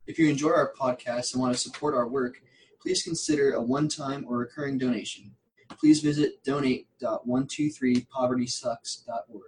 If 0.06 0.18
you 0.18 0.28
enjoy 0.28 0.50
our 0.50 0.74
podcast 0.78 1.32
and 1.32 1.40
want 1.40 1.54
to 1.54 1.58
support 1.58 1.94
our 1.94 2.06
work, 2.06 2.42
please 2.82 3.02
consider 3.02 3.54
a 3.54 3.62
one-time 3.62 4.26
or 4.28 4.36
recurring 4.36 4.76
donation. 4.76 5.34
Please 5.80 6.00
visit 6.00 6.44
donate.123povertysucks.org. 6.44 9.42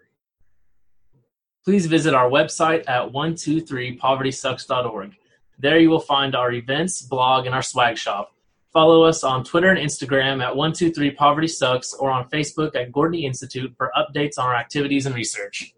Please 1.62 1.84
visit 1.84 2.14
our 2.14 2.30
website 2.30 2.88
at 2.88 3.12
123povertysucks.org. 3.12 5.14
There 5.58 5.78
you 5.78 5.90
will 5.90 6.00
find 6.00 6.34
our 6.34 6.52
events, 6.52 7.02
blog, 7.02 7.46
and 7.46 7.54
our 7.54 7.62
swag 7.62 7.96
shop. 7.96 8.34
Follow 8.72 9.04
us 9.04 9.22
on 9.22 9.44
Twitter 9.44 9.70
and 9.70 9.78
Instagram 9.78 10.42
at 10.42 10.56
123 10.56 11.12
Poverty 11.12 11.46
Sucks 11.46 11.94
or 11.94 12.10
on 12.10 12.28
Facebook 12.28 12.74
at 12.74 12.90
Gortney 12.90 13.22
Institute 13.22 13.72
for 13.76 13.92
updates 13.96 14.36
on 14.36 14.46
our 14.46 14.56
activities 14.56 15.06
and 15.06 15.14
research. 15.14 15.74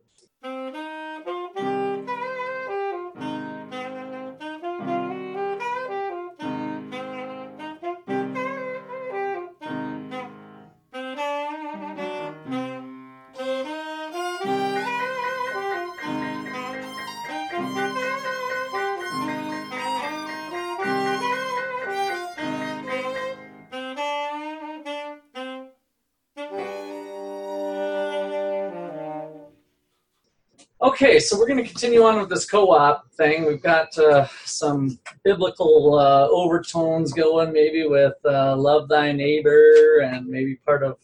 Okay, 30.87 31.19
so 31.19 31.37
we're 31.37 31.49
going 31.49 31.63
to 31.65 31.69
continue 31.69 32.05
on 32.05 32.17
with 32.21 32.29
this 32.29 32.49
co-op 32.49 33.11
thing. 33.15 33.45
We've 33.45 33.61
got 33.61 33.99
uh, 33.99 34.29
some 34.45 35.01
biblical 35.25 35.99
uh, 35.99 36.29
overtones 36.29 37.13
going, 37.13 37.53
maybe 37.53 37.89
with 37.89 38.15
uh, 38.25 38.55
love 38.55 38.89
thy 38.89 39.11
neighbor, 39.11 39.99
and 40.05 40.29
maybe 40.29 40.55
part 40.65 40.85
of 40.85 40.99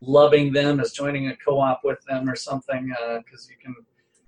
loving 0.00 0.52
them 0.52 0.78
is 0.78 0.92
joining 0.92 1.30
a 1.30 1.36
co-op 1.38 1.80
with 1.82 1.98
them 2.04 2.30
or 2.30 2.36
something, 2.36 2.94
because 3.24 3.50
you 3.50 3.56
can 3.60 3.74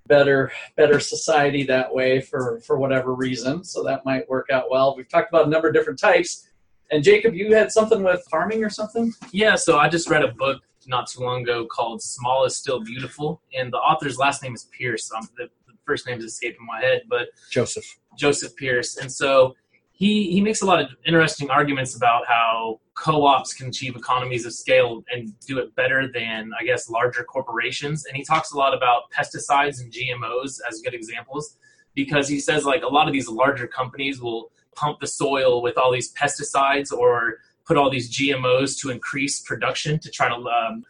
better 0.07 0.51
better 0.75 0.99
society 0.99 1.63
that 1.63 1.93
way 1.93 2.19
for 2.19 2.59
for 2.59 2.77
whatever 2.77 3.15
reason. 3.15 3.63
So 3.63 3.83
that 3.83 4.03
might 4.03 4.27
work 4.27 4.47
out 4.51 4.69
well. 4.69 4.93
We've 4.93 5.07
talked 5.07 5.29
about 5.29 5.47
a 5.47 5.49
number 5.49 5.69
of 5.69 5.73
different 5.73 5.99
types. 5.99 6.49
And 6.91 7.01
Jacob, 7.01 7.33
you 7.33 7.55
had 7.55 7.71
something 7.71 8.03
with 8.03 8.25
farming 8.29 8.61
or 8.61 8.69
something? 8.69 9.13
Yeah, 9.31 9.55
so 9.55 9.77
I 9.77 9.87
just 9.87 10.09
read 10.09 10.23
a 10.23 10.33
book 10.33 10.61
not 10.87 11.07
too 11.07 11.21
long 11.21 11.41
ago 11.43 11.65
called 11.65 12.01
"Small 12.01 12.45
is 12.45 12.55
Still 12.55 12.81
Beautiful," 12.81 13.41
and 13.57 13.71
the 13.71 13.77
author's 13.77 14.17
last 14.17 14.43
name 14.43 14.53
is 14.53 14.67
Pearce. 14.77 15.11
Um, 15.15 15.27
the, 15.37 15.45
the 15.67 15.73
first 15.85 16.07
name 16.07 16.19
is 16.19 16.25
escaping 16.25 16.65
my 16.65 16.79
head, 16.79 17.03
but 17.09 17.29
Joseph. 17.51 17.85
Joseph 18.17 18.55
Pearce, 18.55 18.97
and 18.97 19.11
so 19.11 19.55
he 19.97 20.31
he 20.31 20.41
makes 20.41 20.61
a 20.61 20.65
lot 20.65 20.79
of 20.79 20.89
interesting 21.05 21.49
arguments 21.49 21.95
about 21.95 22.27
how 22.27 22.79
co-ops 22.93 23.53
can 23.53 23.67
achieve 23.67 23.95
economies 23.95 24.45
of 24.45 24.53
scale 24.53 25.03
and 25.11 25.37
do 25.41 25.59
it 25.59 25.75
better 25.75 26.11
than 26.11 26.51
I 26.59 26.63
guess 26.63 26.89
larger 26.89 27.23
corporations. 27.23 28.05
And 28.05 28.15
he 28.15 28.23
talks 28.23 28.51
a 28.51 28.57
lot 28.57 28.73
about 28.75 29.11
pesticides 29.11 29.81
and 29.81 29.91
GMOs 29.91 30.59
as 30.69 30.81
good 30.81 30.93
examples 30.93 31.57
because 31.95 32.27
he 32.27 32.39
says 32.39 32.63
like 32.63 32.83
a 32.83 32.87
lot 32.87 33.07
of 33.07 33.13
these 33.13 33.27
larger 33.27 33.67
companies 33.67 34.21
will 34.21 34.51
pump 34.75 34.99
the 34.99 35.07
soil 35.07 35.63
with 35.63 35.77
all 35.77 35.91
these 35.91 36.13
pesticides 36.13 36.91
or 36.91 37.39
put 37.67 37.77
all 37.77 37.89
these 37.89 38.09
GMOs 38.15 38.79
to 38.79 38.89
increase 38.89 39.41
production 39.41 39.99
to 39.99 40.09
try 40.09 40.29
to 40.29 40.35
um, 40.35 40.85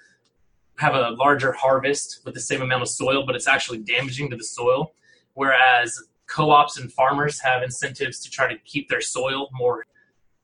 have 0.78 0.94
a 0.94 1.10
larger 1.12 1.52
harvest 1.52 2.22
with 2.24 2.36
the 2.36 2.40
same 2.40 2.62
amount 2.62 2.84
of 2.84 2.90
soil, 2.90 3.26
but 3.26 3.36
it's 3.36 3.48
actually 3.48 3.80
damaging 3.80 4.30
to 4.30 4.36
the 4.36 4.44
soil. 4.44 4.94
Whereas 5.34 6.00
co-ops 6.28 6.78
and 6.78 6.92
farmers 6.92 7.40
have 7.40 7.64
incentives 7.64 8.20
to 8.20 8.30
try 8.30 8.48
to 8.48 8.60
keep 8.60 8.90
their 8.90 9.02
soil 9.02 9.50
more 9.52 9.86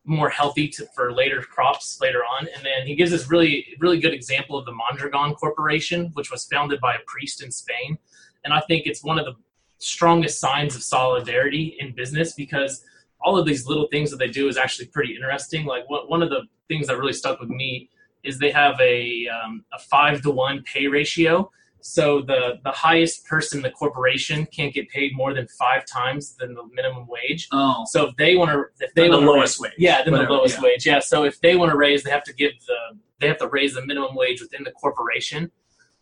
more 0.06 0.30
healthy 0.30 0.68
to, 0.68 0.86
for 0.94 1.13
later 1.13 1.42
crops 1.42 1.98
later 2.02 2.20
on. 2.20 2.46
And 2.54 2.66
then 2.66 2.86
he 2.86 2.94
gives 2.94 3.12
this 3.12 3.30
really 3.30 3.68
really 3.80 4.00
good 4.00 4.13
example 4.13 4.58
of 4.58 4.66
the 4.66 4.72
Mondragon 4.72 5.36
Corporation, 5.36 6.12
which 6.13 6.32
was 6.32 6.46
founded 6.46 6.82
by 6.82 6.96
a 6.96 7.00
priest 7.06 7.44
in 7.44 7.52
Spain. 7.52 7.98
And 8.44 8.54
I 8.54 8.62
think 8.62 8.86
it's 8.86 9.04
one 9.04 9.18
of 9.20 9.25
the 9.25 9.36
strongest 9.78 10.40
signs 10.40 10.75
of 10.75 10.84
solidarity 10.84 11.78
in 11.80 11.94
business 11.94 12.34
because 12.34 12.84
all 13.24 13.38
of 13.38 13.46
these 13.46 13.65
little 13.68 13.88
things 13.92 14.12
that 14.12 14.18
they 14.18 14.27
do 14.27 14.48
is 14.48 14.58
actually 14.58 14.88
pretty 14.88 15.15
interesting. 15.15 15.65
Like 15.65 15.89
what, 15.89 16.10
one 16.10 16.22
of 16.22 16.30
the 16.30 16.42
things 16.68 16.88
that 16.88 16.98
really 16.98 17.13
stuck 17.13 17.39
with 17.39 17.50
me 17.50 17.89
is 18.24 18.39
they 18.39 18.51
have 18.51 18.80
a, 18.80 19.27
um, 19.27 19.65
a 19.74 19.80
five 19.80 20.22
to 20.22 20.32
one 20.32 20.63
pay 20.63 20.88
ratio. 20.88 21.50
So 21.82 22.22
the, 22.22 22.60
the 22.63 22.72
highest 22.72 23.25
person 23.25 23.60
in 23.60 23.63
the 23.63 23.72
corporation 23.72 24.46
can't 24.46 24.74
get 24.74 24.88
paid 24.88 25.15
more 25.15 25.34
than 25.34 25.48
five 25.60 25.86
times 25.86 26.36
than 26.36 26.53
the 26.53 26.63
minimum 26.74 27.08
wage. 27.08 27.50
Oh, 27.51 27.84
So 27.88 28.08
if 28.08 28.15
they 28.15 28.36
want 28.38 28.51
to, 28.51 28.63
if 28.86 28.94
they 28.94 29.10
the 29.10 29.18
lowest 29.18 29.60
raise, 29.60 29.72
wage. 29.72 29.74
yeah, 29.77 30.01
then 30.03 30.13
Whatever, 30.13 30.27
the 30.27 30.34
lowest 30.34 30.58
yeah. 30.58 30.63
wage, 30.63 30.86
yeah. 30.86 31.00
So 31.00 31.25
if 31.25 31.42
they 31.42 31.58
want 31.58 31.72
to 31.72 31.77
raise, 31.77 32.03
they 32.03 32.12
have 32.12 32.24
to 32.24 32.34
give 32.34 32.53
the, 32.68 32.98
they 33.20 33.27
have 33.27 33.38
to 33.39 33.48
raise 33.50 33.74
the 33.74 33.86
minimum 33.86 34.15
wage 34.15 34.39
within 34.42 34.63
the 34.63 34.72
corporation. 34.72 35.51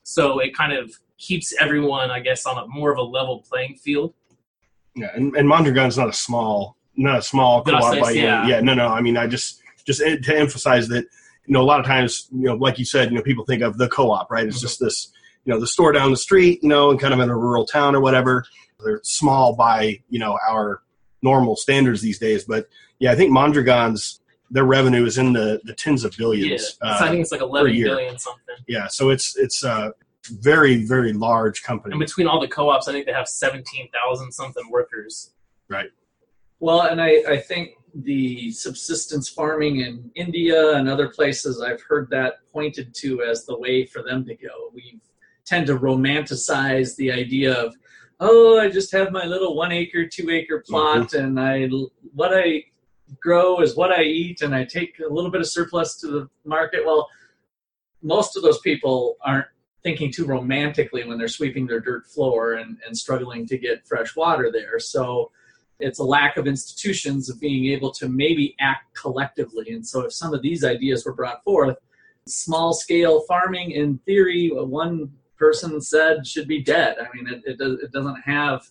So 0.03 0.37
it 0.39 0.55
kind 0.55 0.73
of 0.73 0.91
keeps 1.17 1.53
everyone, 1.59 2.11
I 2.11 2.19
guess, 2.19 2.45
on 2.45 2.57
a 2.57 2.67
more 2.67 2.91
of 2.91 2.99
a 2.99 3.03
level 3.03 3.43
playing 3.49 3.75
field. 3.75 4.13
Yeah, 4.95 5.09
and, 5.15 5.35
and 5.35 5.47
Mondragon's 5.47 5.97
not 5.97 6.09
a 6.09 6.13
small, 6.13 6.77
not 6.98 7.19
a 7.19 7.21
small 7.21 7.63
co-op 7.63 8.00
by 8.00 8.12
yeah. 8.12 8.48
yeah, 8.48 8.60
no, 8.62 8.74
no. 8.74 8.88
I 8.88 9.01
mean, 9.01 9.17
I 9.17 9.27
just 9.27 9.62
just 9.86 10.01
to 10.01 10.36
emphasize 10.38 10.88
that, 10.89 11.05
you 11.45 11.53
know, 11.53 11.62
a 11.62 11.63
lot 11.63 11.79
of 11.79 11.86
times, 11.86 12.27
you 12.31 12.43
know, 12.45 12.55
like 12.55 12.77
you 12.77 12.86
said, 12.86 13.10
you 13.10 13.15
know, 13.17 13.24
people 13.24 13.45
think 13.45 13.63
of 13.63 13.77
the 13.77 13.88
co-op, 13.89 14.29
right? 14.29 14.45
It's 14.45 14.57
Mhm. 14.60 14.62
just 14.62 14.79
this, 14.79 15.12
you 15.45 15.53
know, 15.53 15.60
the 15.60 15.67
store 15.67 15.91
down 15.91 16.12
the 16.12 16.17
street, 16.17 16.62
you 16.62 16.69
know, 16.69 16.91
and 16.91 17.00
kind 17.00 17.13
of 17.13 17.19
in 17.19 17.29
a 17.29 17.36
rural 17.38 17.65
town 17.65 17.95
or 17.95 18.01
whatever. 18.01 18.45
They're 18.83 19.00
small 19.03 19.55
by 19.55 20.01
you 20.10 20.19
know 20.19 20.38
our 20.50 20.81
normal 21.24 21.55
standards 21.55 22.01
these 22.01 22.17
days, 22.19 22.45
but 22.45 22.67
yeah, 23.00 23.12
I 23.12 23.15
think 23.15 23.31
Mondragon's 23.31 24.19
their 24.50 24.65
revenue 24.65 25.05
is 25.05 25.17
in 25.17 25.33
the 25.33 25.62
the 25.63 25.74
tens 25.74 26.03
of 26.03 26.15
billions. 26.17 26.51
It's- 26.51 26.77
uh, 26.81 26.98
I 27.05 27.10
think 27.10 27.21
it's 27.21 27.31
like 27.31 27.41
11 27.41 27.71
billion 27.74 28.17
something. 28.19 28.55
yeah, 28.67 28.88
so 28.88 29.10
it's 29.10 29.38
it's 29.38 29.63
a 29.63 29.93
very 30.31 30.83
very 30.86 31.13
large 31.13 31.63
company. 31.63 31.93
And 31.93 32.00
between 32.00 32.27
all 32.27 32.39
the 32.39 32.48
co-ops, 32.48 32.88
I 32.88 32.91
think 32.91 33.05
they 33.05 33.13
have 33.13 33.27
seventeen 33.27 33.88
thousand 33.91 34.31
something 34.31 34.69
workers. 34.69 35.31
Well, 36.61 36.81
and 36.83 37.01
I, 37.01 37.23
I 37.27 37.37
think 37.37 37.71
the 37.95 38.51
subsistence 38.51 39.27
farming 39.27 39.77
in 39.81 40.11
India 40.13 40.75
and 40.75 40.87
other 40.87 41.09
places, 41.09 41.59
I've 41.59 41.81
heard 41.81 42.07
that 42.11 42.35
pointed 42.53 42.93
to 42.97 43.23
as 43.23 43.45
the 43.45 43.57
way 43.57 43.83
for 43.83 44.03
them 44.03 44.23
to 44.25 44.35
go. 44.35 44.69
We 44.71 45.01
tend 45.43 45.65
to 45.67 45.79
romanticize 45.79 46.95
the 46.95 47.11
idea 47.11 47.53
of, 47.53 47.75
oh, 48.19 48.59
I 48.59 48.69
just 48.69 48.91
have 48.91 49.11
my 49.11 49.25
little 49.25 49.55
one 49.55 49.71
acre, 49.71 50.05
two 50.07 50.29
acre 50.29 50.59
mm-hmm. 50.59 50.71
plot, 50.71 51.13
and 51.15 51.39
I 51.39 51.67
what 52.13 52.31
I 52.31 52.63
grow 53.19 53.59
is 53.61 53.75
what 53.75 53.91
I 53.91 54.03
eat, 54.03 54.43
and 54.43 54.53
I 54.53 54.63
take 54.63 55.00
a 55.00 55.11
little 55.11 55.31
bit 55.31 55.41
of 55.41 55.47
surplus 55.47 56.00
to 56.01 56.07
the 56.07 56.29
market. 56.45 56.85
Well, 56.85 57.09
most 58.03 58.37
of 58.37 58.43
those 58.43 58.59
people 58.59 59.17
aren't 59.25 59.47
thinking 59.81 60.11
too 60.11 60.27
romantically 60.27 61.05
when 61.05 61.17
they're 61.17 61.27
sweeping 61.27 61.65
their 61.65 61.79
dirt 61.79 62.05
floor 62.05 62.53
and, 62.53 62.77
and 62.85 62.95
struggling 62.95 63.47
to 63.47 63.57
get 63.57 63.87
fresh 63.87 64.15
water 64.15 64.51
there. 64.53 64.77
So 64.77 65.31
it's 65.81 66.00
a 66.00 66.03
lack 66.03 66.37
of 66.37 66.48
institutions 66.48 67.29
of 67.29 67.39
being 67.39 67.72
able 67.72 67.91
to 67.91 68.07
maybe 68.07 68.55
act 68.59 68.96
collectively. 68.96 69.72
And 69.72 69.85
so 69.85 70.01
if 70.01 70.13
some 70.13 70.33
of 70.33 70.41
these 70.41 70.63
ideas 70.63 71.05
were 71.05 71.13
brought 71.13 71.44
forth, 71.44 71.77
small 72.27 72.74
scale 72.74 73.22
farming 73.27 73.72
in 73.72 73.98
theory, 74.05 74.50
one 74.50 75.11
person 75.37 75.81
said 75.81 76.25
should 76.25 76.48
be 76.48 76.61
dead. 76.61 76.98
I 77.00 77.07
mean, 77.15 77.27
it, 77.33 77.41
it, 77.46 77.57
does, 77.57 77.79
it 77.79 77.91
doesn't 77.91 78.22
have, 78.22 78.61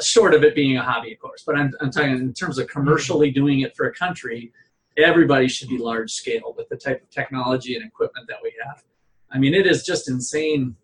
short 0.00 0.34
of 0.34 0.42
it 0.42 0.54
being 0.54 0.76
a 0.76 0.82
hobby, 0.82 1.12
of 1.12 1.20
course, 1.20 1.44
but 1.46 1.56
I'm, 1.56 1.72
I'm 1.80 1.90
talking 1.90 2.10
in 2.10 2.32
terms 2.32 2.58
of 2.58 2.66
commercially 2.66 3.30
doing 3.30 3.60
it 3.60 3.76
for 3.76 3.86
a 3.86 3.94
country, 3.94 4.52
everybody 4.96 5.48
should 5.48 5.68
be 5.68 5.78
large 5.78 6.12
scale 6.12 6.54
with 6.56 6.68
the 6.68 6.76
type 6.76 7.02
of 7.02 7.10
technology 7.10 7.76
and 7.76 7.84
equipment 7.84 8.26
that 8.28 8.38
we 8.42 8.52
have. 8.64 8.82
I 9.30 9.38
mean, 9.38 9.54
it 9.54 9.66
is 9.66 9.84
just 9.84 10.08
insane. 10.08 10.76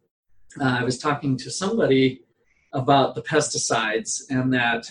Uh, 0.60 0.78
I 0.80 0.84
was 0.84 0.98
talking 0.98 1.36
to 1.38 1.50
somebody 1.50 2.22
about 2.72 3.14
the 3.14 3.22
pesticides 3.22 4.22
and 4.30 4.52
that 4.54 4.90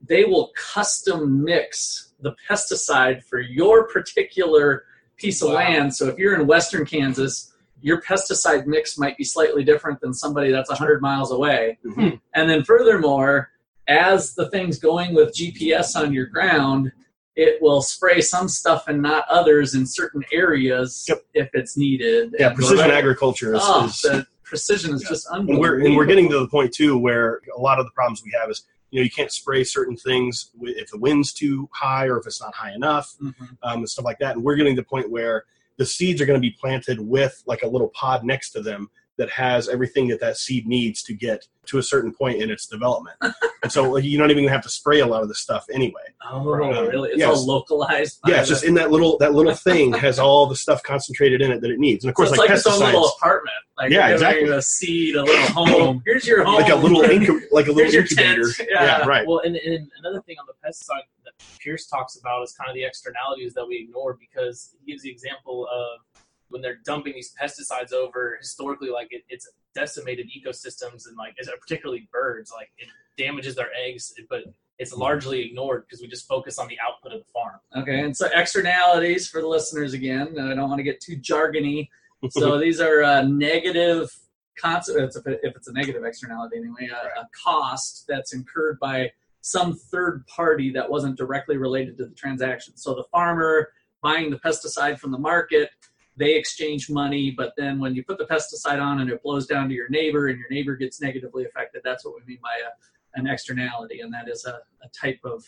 they 0.00 0.24
will 0.24 0.52
custom 0.56 1.42
mix 1.44 2.12
the 2.20 2.34
pesticide 2.48 3.22
for 3.24 3.40
your 3.40 3.86
particular 3.88 4.84
piece 5.16 5.42
of 5.42 5.48
Wow. 5.48 5.54
land. 5.56 5.94
So 5.94 6.06
if 6.08 6.18
you're 6.18 6.34
in 6.34 6.46
western 6.46 6.84
Kansas, 6.84 7.52
your 7.80 8.00
pesticide 8.02 8.66
mix 8.66 8.98
might 8.98 9.16
be 9.16 9.24
slightly 9.24 9.64
different 9.64 10.00
than 10.00 10.12
somebody 10.14 10.50
that's 10.50 10.70
100 10.70 11.00
miles 11.00 11.30
away. 11.30 11.78
Mhm. 11.84 12.20
And 12.34 12.50
then 12.50 12.64
furthermore, 12.64 13.50
as 13.86 14.34
the 14.34 14.48
thing's 14.50 14.78
going 14.78 15.14
with 15.14 15.34
GPS 15.34 15.94
on 15.96 16.12
your 16.12 16.26
ground, 16.26 16.92
it 17.36 17.62
will 17.62 17.80
spray 17.82 18.20
some 18.20 18.48
stuff 18.48 18.88
and 18.88 19.00
not 19.00 19.24
others 19.28 19.74
in 19.74 19.86
certain 19.86 20.24
areas 20.32 21.04
Yep. 21.08 21.24
if 21.34 21.50
it's 21.54 21.76
needed. 21.76 22.34
yeah, 22.38 22.48
And 22.48 22.56
precision 22.56 22.90
agriculture 22.90 23.54
is, 23.54 23.60
Oh, 23.64 23.86
is 23.86 24.00
the 24.02 24.26
precision 24.42 24.92
is 24.94 25.02
Yeah. 25.02 25.08
just 25.10 25.28
and 25.30 25.46
we're 25.58 25.78
and 25.80 25.94
we're 25.96 26.06
getting 26.06 26.28
to 26.30 26.38
the 26.40 26.48
point 26.48 26.72
too 26.72 26.98
where 26.98 27.40
a 27.56 27.60
lot 27.60 27.78
of 27.78 27.86
the 27.86 27.92
problems 27.92 28.22
we 28.24 28.32
have 28.40 28.50
is 28.50 28.64
you 28.90 29.00
know 29.00 29.04
you 29.04 29.10
can't 29.10 29.32
spray 29.32 29.64
certain 29.64 29.96
things 29.96 30.50
if 30.62 30.90
the 30.90 30.98
wind's 30.98 31.32
too 31.32 31.68
high 31.72 32.06
or 32.06 32.18
if 32.18 32.26
it's 32.26 32.40
not 32.40 32.54
high 32.54 32.72
enough 32.72 33.14
Mhm. 33.22 33.34
um, 33.62 33.78
and 33.80 33.88
stuff 33.88 34.04
like 34.04 34.18
that 34.20 34.34
and 34.36 34.44
we're 34.44 34.56
getting 34.56 34.74
to 34.76 34.82
the 34.82 34.86
point 34.86 35.10
where 35.10 35.44
the 35.76 35.86
seeds 35.86 36.20
are 36.20 36.26
going 36.26 36.40
to 36.40 36.46
be 36.46 36.56
planted 36.60 36.98
with 37.00 37.42
like 37.46 37.62
a 37.62 37.68
little 37.68 37.88
pod 37.90 38.24
next 38.24 38.50
to 38.52 38.60
them 38.62 38.88
that 39.16 39.30
has 39.30 39.68
everything 39.68 40.06
that 40.08 40.20
that 40.20 40.36
seed 40.36 40.66
needs 40.66 41.02
to 41.02 41.12
get 41.12 41.46
to 41.66 41.78
a 41.78 41.82
certain 41.82 42.12
point 42.14 42.40
in 42.40 42.50
its 42.50 42.66
development 42.66 43.16
and 43.62 43.70
so 43.72 43.90
like, 43.90 44.04
you 44.04 44.16
don't 44.16 44.30
even 44.30 44.46
have 44.46 44.62
to 44.62 44.68
spray 44.68 45.00
a 45.00 45.06
lot 45.06 45.22
of 45.22 45.28
this 45.28 45.40
stuff 45.40 45.66
anyway 45.72 46.00
Oh, 46.30 46.44
really? 46.44 47.10
It's 47.10 47.18
Yes. 47.18 47.36
all 47.36 47.46
localized. 47.46 48.20
yeah 48.26 48.40
it's 48.40 48.48
just 48.48 48.64
in 48.64 48.74
that 48.74 48.90
little 48.90 49.18
that 49.18 49.34
little 49.34 49.54
thing 49.54 49.92
has 50.06 50.18
all 50.18 50.46
the 50.46 50.56
stuff 50.56 50.82
concentrated 50.82 51.42
in 51.42 51.50
it 51.52 51.60
that 51.60 51.70
it 51.70 51.78
needs 51.78 52.04
and 52.04 52.10
of 52.10 52.14
So 52.14 52.16
course 52.16 52.30
it's 52.30 52.38
like, 52.38 52.48
like, 52.48 52.58
its 52.58 52.66
own 52.66 52.74
pesticides 52.80 52.84
little 52.86 53.08
apartment. 53.18 53.56
Like 53.78 53.92
Yeah, 53.92 54.08
exactly. 54.08 54.48
A 54.48 54.60
seed, 54.60 55.14
a 55.14 55.22
little 55.22 55.46
home. 55.52 56.02
Here's 56.06 56.26
your 56.26 56.44
home. 56.44 56.56
like 56.56 56.70
a 56.70 56.74
little 56.74 57.02
incu- 57.02 57.42
like 57.52 57.68
a 57.68 57.72
little 57.72 57.90
Here's 57.90 58.12
incubator 58.12 58.52
tent. 58.52 58.68
Yeah. 58.70 59.06
right 59.06 59.26
Well, 59.26 59.40
and, 59.44 59.56
and 59.56 59.88
another 60.00 60.20
thing 60.22 60.36
on 60.40 60.46
the 60.46 60.68
pesticide 60.68 61.02
that 61.24 61.32
Pearce 61.64 61.86
talks 61.86 62.16
about 62.16 62.42
is 62.42 62.52
kind 62.52 62.68
of 62.68 62.74
the 62.74 62.84
externalities 62.84 63.54
that 63.54 63.66
we 63.66 63.76
ignore 63.88 64.18
because 64.18 64.74
he 64.84 64.92
gives 64.92 65.02
the 65.02 65.10
example 65.10 65.68
of 65.72 66.00
when 66.48 66.62
they're 66.62 66.78
dumping 66.84 67.12
these 67.14 67.34
pesticides 67.40 67.92
over 67.92 68.36
historically, 68.40 68.90
like 68.90 69.08
it, 69.10 69.22
it's 69.28 69.48
decimated 69.74 70.28
ecosystems 70.28 71.06
and 71.06 71.16
like 71.16 71.36
particularly 71.60 72.08
birds, 72.12 72.52
like 72.54 72.70
it 72.78 72.88
damages 73.16 73.54
their 73.54 73.68
eggs, 73.74 74.12
but 74.28 74.44
it's 74.78 74.94
largely 74.94 75.44
ignored 75.44 75.84
because 75.86 76.00
we 76.00 76.08
just 76.08 76.26
focus 76.26 76.58
on 76.58 76.68
the 76.68 76.78
output 76.80 77.12
of 77.12 77.20
the 77.20 77.32
farm. 77.32 77.58
Okay, 77.76 78.00
and 78.00 78.16
so 78.16 78.28
externalities 78.32 79.28
for 79.28 79.40
the 79.40 79.46
listeners 79.46 79.92
again. 79.92 80.38
I 80.38 80.54
don't 80.54 80.68
want 80.68 80.78
to 80.78 80.84
get 80.84 81.00
too 81.00 81.16
jargony. 81.16 81.88
So 82.30 82.58
these 82.64 82.80
are 82.80 83.02
uh, 83.02 83.22
negative 83.22 84.10
consequences. 84.58 85.16
If, 85.24 85.26
it- 85.32 85.40
if 85.42 85.56
it's 85.56 85.68
a 85.68 85.72
negative 85.72 86.04
externality 86.04 86.56
anyway, 86.58 86.88
a, 86.92 87.20
a 87.20 87.28
cost 87.44 88.04
that's 88.08 88.32
incurred 88.34 88.78
by 88.80 89.12
some 89.40 89.74
third 89.74 90.26
party 90.26 90.70
that 90.72 90.90
wasn't 90.90 91.16
directly 91.16 91.56
related 91.56 91.96
to 91.98 92.04
the 92.06 92.14
transaction. 92.14 92.76
So 92.76 92.94
the 92.94 93.04
farmer 93.12 93.70
buying 94.02 94.30
the 94.30 94.38
pesticide 94.38 94.98
from 94.98 95.12
the 95.12 95.18
market, 95.18 95.70
they 96.16 96.34
exchange 96.34 96.90
money, 96.90 97.30
but 97.30 97.52
then 97.56 97.78
when 97.78 97.94
you 97.94 98.02
put 98.04 98.18
the 98.18 98.24
pesticide 98.26 98.82
on 98.82 99.00
and 99.00 99.08
it 99.10 99.22
blows 99.22 99.46
down 99.46 99.68
to 99.68 99.74
your 99.74 99.88
neighbor 99.88 100.26
and 100.28 100.38
your 100.38 100.48
neighbor 100.50 100.74
gets 100.74 101.00
negatively 101.00 101.44
affected, 101.44 101.80
that's 101.84 102.04
what 102.04 102.14
we 102.14 102.20
mean 102.26 102.40
by 102.42 102.58
a, 102.66 103.18
an 103.20 103.26
externality, 103.28 104.00
and 104.00 104.12
that 104.12 104.28
is 104.28 104.44
a, 104.44 104.60
a 104.84 104.88
type 105.00 105.20
of 105.24 105.44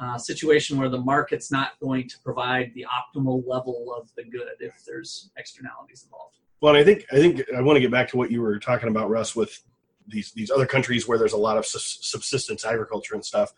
uh, 0.00 0.18
situation 0.18 0.78
where 0.78 0.88
the 0.88 1.00
market's 1.00 1.50
not 1.50 1.72
going 1.80 2.08
to 2.08 2.18
provide 2.24 2.72
the 2.74 2.84
optimal 2.84 3.42
level 3.46 3.94
of 3.96 4.10
the 4.16 4.24
good 4.24 4.48
if 4.60 4.84
there's 4.86 5.30
externalities 5.36 6.04
involved. 6.04 6.36
Well, 6.60 6.76
I 6.76 6.84
think 6.84 7.06
I 7.10 7.16
think 7.16 7.42
I 7.56 7.60
want 7.62 7.76
to 7.76 7.80
get 7.80 7.90
back 7.90 8.08
to 8.10 8.16
what 8.16 8.30
you 8.30 8.42
were 8.42 8.58
talking 8.58 8.88
about, 8.88 9.08
Russ, 9.08 9.34
with 9.34 9.62
these 10.06 10.32
these 10.32 10.50
other 10.50 10.66
countries 10.66 11.08
where 11.08 11.18
there's 11.18 11.32
a 11.32 11.38
lot 11.38 11.56
of 11.56 11.64
subsistence 11.66 12.64
agriculture 12.64 13.14
and 13.14 13.24
stuff. 13.24 13.52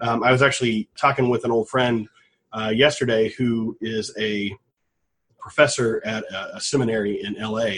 Um, 0.00 0.22
I 0.22 0.32
was 0.32 0.42
actually 0.42 0.88
talking 0.96 1.28
with 1.28 1.44
an 1.44 1.50
old 1.50 1.68
friend 1.68 2.08
uh, 2.52 2.72
yesterday 2.74 3.30
who 3.30 3.76
is 3.80 4.12
a 4.18 4.54
professor 5.38 6.02
at 6.04 6.24
a, 6.24 6.56
a 6.56 6.60
seminary 6.60 7.22
in 7.22 7.34
LA, 7.40 7.74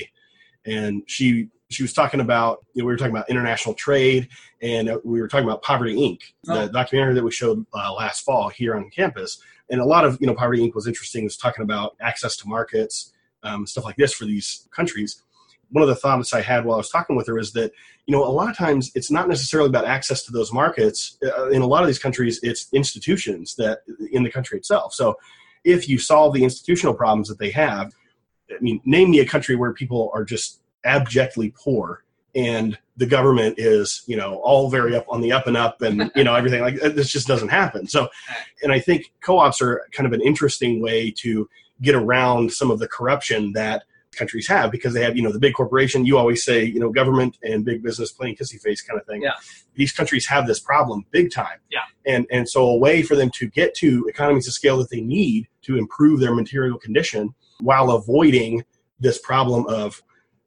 and 0.65 1.03
she 1.07 1.49
she 1.73 1.83
was 1.83 1.93
talking 1.93 2.21
about 2.21 2.65
you 2.75 2.83
know, 2.83 2.87
we 2.87 2.93
were 2.93 2.97
talking 2.97 3.15
about 3.15 3.29
international 3.31 3.75
trade, 3.75 4.29
and 4.61 4.89
uh, 4.89 4.99
we 5.05 5.21
were 5.21 5.29
talking 5.29 5.47
about 5.47 5.63
Poverty 5.63 5.95
Inc. 5.97 6.21
The 6.45 6.63
Oh. 6.65 6.69
documentary 6.69 7.15
that 7.15 7.25
we 7.25 7.31
showed 7.31 7.65
uh, 7.75 7.93
last 7.95 8.21
fall 8.25 8.49
here 8.49 8.75
on 8.77 8.91
campus, 8.91 9.39
and 9.71 9.81
a 9.81 9.85
lot 9.85 10.05
of 10.05 10.19
you 10.21 10.27
know 10.27 10.35
Poverty 10.35 10.67
Inc. 10.67 10.75
was 10.75 10.87
interesting. 10.87 11.23
It 11.23 11.27
was 11.27 11.37
talking 11.37 11.63
about 11.63 11.97
access 12.01 12.37
to 12.39 12.49
markets, 12.49 13.13
um, 13.43 13.67
stuff 13.67 13.85
like 13.85 13.97
this 13.97 14.13
for 14.13 14.25
these 14.25 14.69
countries. 14.75 15.23
One 15.71 15.83
of 15.83 15.89
the 15.89 15.95
thoughts 15.97 16.35
I 16.35 16.43
had 16.43 16.65
while 16.65 16.75
I 16.75 16.79
was 16.79 16.91
talking 16.91 17.17
with 17.17 17.27
her 17.29 17.39
is 17.39 17.53
that 17.53 17.73
you 18.07 18.13
know 18.13 18.25
a 18.25 18.31
lot 18.31 18.51
of 18.51 18.57
times 18.57 18.91
it's 18.95 19.11
not 19.11 19.29
necessarily 19.29 19.69
about 19.69 19.85
access 19.87 20.23
to 20.25 20.33
those 20.33 20.53
markets. 20.53 21.17
Uh, 21.25 21.49
in 21.51 21.63
a 21.63 21.67
lot 21.67 21.83
of 21.83 21.87
these 21.87 21.99
countries, 21.99 22.39
it's 22.43 22.69
institutions 22.73 23.55
that 23.57 23.81
in 24.11 24.23
the 24.23 24.31
country 24.31 24.59
itself. 24.59 24.93
So 24.95 25.17
if 25.65 25.89
you 25.89 25.99
solve 25.99 26.35
the 26.35 26.45
institutional 26.45 26.93
problems 26.95 27.29
that 27.29 27.39
they 27.39 27.51
have, 27.53 27.93
I 28.51 28.61
mean, 28.61 28.81
name 28.85 29.11
me 29.13 29.21
a 29.21 29.27
country 29.27 29.55
where 29.57 29.73
people 29.73 30.11
are 30.13 30.25
just 30.25 30.61
abjectly 30.85 31.53
poor 31.57 32.05
and 32.35 32.79
the 32.97 33.07
government 33.07 33.57
is, 33.59 34.03
you 34.07 34.17
know, 34.17 34.37
all 34.37 34.71
very 34.71 34.95
up 34.95 35.07
on 35.09 35.21
the 35.21 35.33
up 35.33 35.47
and 35.47 35.57
up 35.57 35.83
and, 35.83 36.11
you 36.15 36.25
know, 36.25 36.35
everything 36.35 36.63
like. 36.63 36.77
This 36.77 37.11
just 37.11 37.27
doesn't 37.27 37.49
happen. 37.49 37.87
So, 37.87 38.09
and 38.63 38.73
I 38.73 38.81
think 38.81 39.13
co 39.23 39.39
ops 39.39 39.61
are 39.61 39.83
kind 39.93 40.07
of 40.07 40.13
an 40.13 40.21
interesting 40.23 40.83
way 40.83 41.11
to 41.19 41.49
get 41.81 41.95
around 41.95 42.53
some 42.53 42.71
of 42.71 42.79
the 42.79 42.89
corruption 42.89 43.53
that 43.53 43.85
countries 44.13 44.47
have 44.47 44.71
because 44.71 44.93
they 44.93 45.03
have, 45.03 45.17
you 45.17 45.23
know, 45.23 45.33
the 45.33 45.39
big 45.39 45.55
corporation. 45.55 46.05
You 46.05 46.19
always 46.19 46.45
say, 46.45 46.65
you 46.65 46.79
know, 46.79 46.91
government 46.91 47.39
and 47.43 47.65
big 47.65 47.83
business 47.83 48.13
playing 48.13 48.37
kissy 48.37 48.61
face 48.61 48.83
kind 48.83 49.01
of 49.01 49.07
thing. 49.07 49.23
Yeah. 49.23 49.33
These 49.75 49.93
countries 49.93 50.27
have 50.27 50.47
this 50.47 50.61
problem 50.61 51.05
big 51.11 51.31
time. 51.33 51.59
Yeah. 51.71 51.81
And 52.07 52.27
and 52.31 52.49
so 52.49 52.67
a 52.67 52.77
way 52.77 53.03
for 53.03 53.17
them 53.17 53.31
to 53.37 53.49
get 53.49 53.75
to 53.77 54.07
economies 54.09 54.47
of 54.47 54.55
scale 54.55 54.79
that 54.79 54.91
they 54.91 55.01
need 55.01 55.49
to 55.63 55.77
improve 55.77 56.21
their 56.21 56.35
material 56.35 56.79
condition 56.79 57.35
while 57.61 57.91
avoiding 57.91 58.65
this 59.01 59.19
problem 59.19 59.67
of 59.67 60.03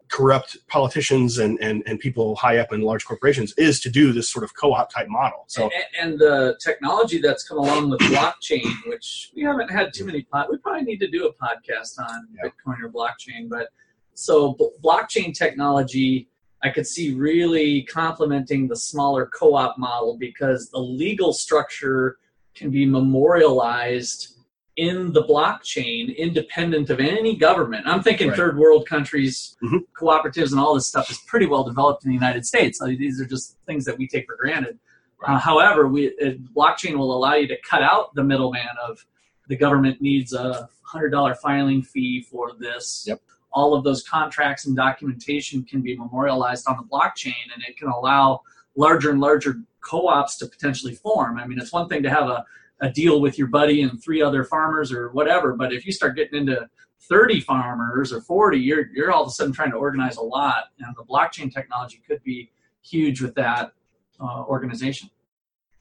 corrupt 0.10 0.58
politicians 0.68 1.38
and, 1.39 1.60
and, 1.60 1.84
and 1.86 2.00
people 2.00 2.36
high 2.36 2.58
up 2.58 2.72
in 2.72 2.82
large 2.82 3.06
corporations 3.06 3.54
is 3.58 3.80
to 3.82 3.89
do 3.89 4.13
this 4.13 4.30
sort 4.30 4.44
of 4.44 4.56
co-op 4.56 4.91
type 4.94 5.08
model. 5.10 5.46
So 5.48 5.63
and, 6.00 6.12
and 6.12 6.20
the 6.20 6.58
technology 6.63 7.20
that's 7.20 7.48
come 7.48 7.58
along 7.58 7.89
with 7.89 8.00
blockchain, 8.02 8.72
which 8.88 9.32
we 9.36 9.44
haven't 9.44 9.70
had 9.70 9.94
too 9.94 10.06
many 10.06 10.24
pod, 10.24 10.48
we 10.52 10.58
probably 10.58 10.84
need 10.84 11.00
to 11.00 11.10
do 11.10 11.28
a 11.28 11.34
podcast 11.34 12.00
on 12.00 12.28
Yeah. 12.36 12.50
Bitcoin 12.50 12.84
or 12.84 12.89
blockchain. 12.89 13.50
But 13.50 13.70
so 14.13 14.54
b- 14.54 14.70
blockchain 14.84 15.34
technology, 15.34 16.30
I 16.63 16.70
could 16.70 16.88
see 16.88 17.13
really 17.13 17.84
complementing 17.84 18.68
the 18.68 18.76
smaller 18.76 19.26
co-op 19.28 19.78
model 19.78 20.18
because 20.18 20.70
the 20.70 20.80
legal 20.80 21.34
structure 21.34 22.18
can 22.56 22.70
be 22.70 22.86
memorialized 22.86 24.35
in 24.77 25.13
the 25.13 25.23
blockchain, 25.23 26.15
independent 26.17 26.89
of 26.89 26.99
any 26.99 27.35
government. 27.35 27.88
I'm 27.88 28.01
thinking 28.03 28.27
Right. 28.29 28.38
third 28.38 28.57
world 28.57 28.85
countries, 28.88 29.55
Mhm. 29.63 29.85
cooperatives, 29.97 30.51
and 30.51 30.59
all 30.59 30.73
this 30.75 30.88
stuff 30.88 31.09
is 31.09 31.17
pretty 31.19 31.45
well 31.45 31.63
developed 31.63 32.03
in 32.03 32.09
the 32.09 32.13
United 32.15 32.45
States. 32.45 32.79
So 32.79 32.88
these 32.88 33.21
are 33.21 33.25
just 33.25 33.57
things 33.65 33.85
that 33.85 33.97
we 33.97 34.07
take 34.07 34.25
for 34.25 34.35
granted. 34.35 34.77
Uh, 35.25 35.39
however, 35.39 35.88
we 35.88 36.07
it, 36.19 36.53
blockchain 36.53 36.97
will 36.97 37.15
allow 37.15 37.35
you 37.35 37.47
to 37.47 37.57
cut 37.61 37.81
out 37.81 38.13
the 38.15 38.23
middleman 38.23 38.67
of 38.85 39.05
the 39.47 39.55
government 39.55 40.01
needs 40.01 40.33
a 40.33 40.69
hundred 40.83 41.09
dollar 41.09 41.35
filing 41.35 41.81
fee 41.81 42.21
for 42.21 42.51
this. 42.59 43.05
Yep. 43.07 43.21
All 43.51 43.73
of 43.73 43.83
those 43.85 44.03
contracts 44.03 44.65
and 44.65 44.75
documentation 44.75 45.63
can 45.63 45.81
be 45.81 45.95
memorialized 45.97 46.67
on 46.67 46.75
the 46.77 46.83
blockchain, 46.83 47.33
and 47.53 47.63
it 47.67 47.77
can 47.77 47.88
allow 47.88 48.41
larger 48.75 49.11
and 49.11 49.21
larger 49.21 49.61
co-ops 49.79 50.35
to 50.38 50.47
potentially 50.47 50.93
form. 50.93 51.39
I 51.39 51.47
mean, 51.47 51.59
it's 51.59 51.71
one 51.71 51.88
thing 51.88 52.03
to 52.03 52.09
have 52.09 52.27
a, 52.27 52.43
a 52.81 52.89
deal 52.89 53.21
with 53.21 53.38
your 53.38 53.47
buddy 53.47 53.81
and 53.81 54.03
three 54.03 54.21
other 54.21 54.43
farmers 54.43 54.91
or 54.91 55.09
whatever, 55.11 55.53
but 55.53 55.73
if 55.73 55.85
you 55.85 55.91
start 55.91 56.15
getting 56.15 56.39
into 56.39 56.67
30 57.07 57.41
farmers 57.41 58.11
or 58.11 58.21
40, 58.21 58.57
you're 58.57 58.88
you're 58.93 59.11
all 59.11 59.23
of 59.23 59.27
a 59.27 59.31
sudden 59.31 59.53
trying 59.53 59.71
to 59.71 59.77
organize 59.77 60.17
a 60.17 60.23
lot, 60.23 60.65
and 60.79 60.95
the 60.97 61.03
blockchain 61.03 61.53
technology 61.53 62.01
could 62.07 62.23
be 62.23 62.51
huge 62.81 63.21
with 63.21 63.35
that 63.35 63.71
uh, 64.19 64.43
organization. 64.43 65.09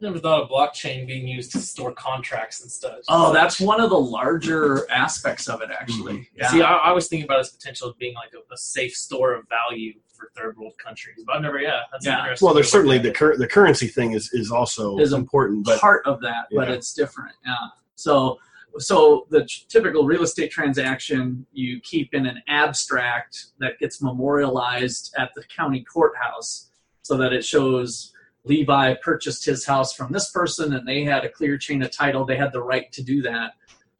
Never 0.01 0.19
thought 0.19 0.43
of 0.43 0.51
blockchain 0.51 1.07
being 1.07 1.27
used 1.27 1.53
to 1.53 1.61
store 1.61 1.93
contracts 1.93 2.61
and 2.63 2.71
stuff. 2.71 2.99
Oh, 3.09 3.33
that's 3.33 3.61
one 3.61 3.81
of 3.81 3.91
the 3.91 3.99
larger 3.99 4.91
aspects 4.91 5.49
of 5.49 5.63
it, 5.63 5.71
actually. 5.71 6.29
Yeah. 6.37 6.49
See, 6.49 6.63
I, 6.63 6.75
I 6.75 6.93
was 6.93 7.09
thinking 7.09 7.25
about 7.25 7.41
its 7.41 7.51
potential 7.51 7.89
of 7.89 7.97
being 7.97 8.15
like 8.15 8.33
a, 8.35 8.53
a 8.53 8.57
safe 8.57 8.95
store 8.95 9.35
of 9.35 9.47
value 9.49 9.95
for 10.15 10.31
third 10.37 10.57
world 10.57 10.75
countries, 10.79 11.23
but 11.27 11.37
I've 11.37 11.43
never. 11.43 11.59
Yeah, 11.61 11.81
that's 11.93 12.07
Yeah. 12.07 12.21
interesting. 12.21 12.47
well, 12.47 12.55
there's 12.55 12.71
certainly 12.71 12.99
the 12.99 13.11
cur- 13.11 13.37
the 13.37 13.47
currency 13.47 13.89
thing 13.89 14.13
is 14.13 14.31
is 14.33 14.51
also 14.51 14.99
Is 14.99 15.13
important, 15.13 15.65
but 15.65 15.81
part 15.81 16.07
of 16.07 16.21
that, 16.23 16.47
but 16.55 16.71
it's 16.71 16.93
different. 16.95 17.33
Yeah. 17.45 17.55
So, 17.97 18.39
so 18.79 19.27
the 19.31 19.45
t- 19.45 19.65
typical 19.69 20.05
real 20.05 20.23
estate 20.23 20.51
transaction 20.51 21.47
you 21.53 21.81
keep 21.81 22.13
in 22.15 22.27
an 22.27 22.43
abstract 22.49 23.47
that 23.61 23.79
gets 23.79 24.03
memorialized 24.03 25.15
at 25.19 25.31
the 25.35 25.43
county 25.45 25.83
courthouse, 25.85 26.71
so 27.03 27.17
that 27.17 27.33
it 27.33 27.45
shows 27.45 28.13
Levi 28.45 28.95
purchased 29.03 29.45
his 29.45 29.65
house 29.65 29.95
from 29.95 30.13
this 30.13 30.31
person, 30.31 30.75
and 30.75 30.87
they 30.87 31.05
had 31.05 31.25
a 31.25 31.29
clear 31.29 31.57
chain 31.57 31.83
of 31.83 31.91
title. 31.91 32.25
They 32.25 32.37
had 32.37 32.53
the 32.53 32.63
right 32.63 32.91
to 32.93 33.03
do 33.03 33.23
that. 33.23 33.53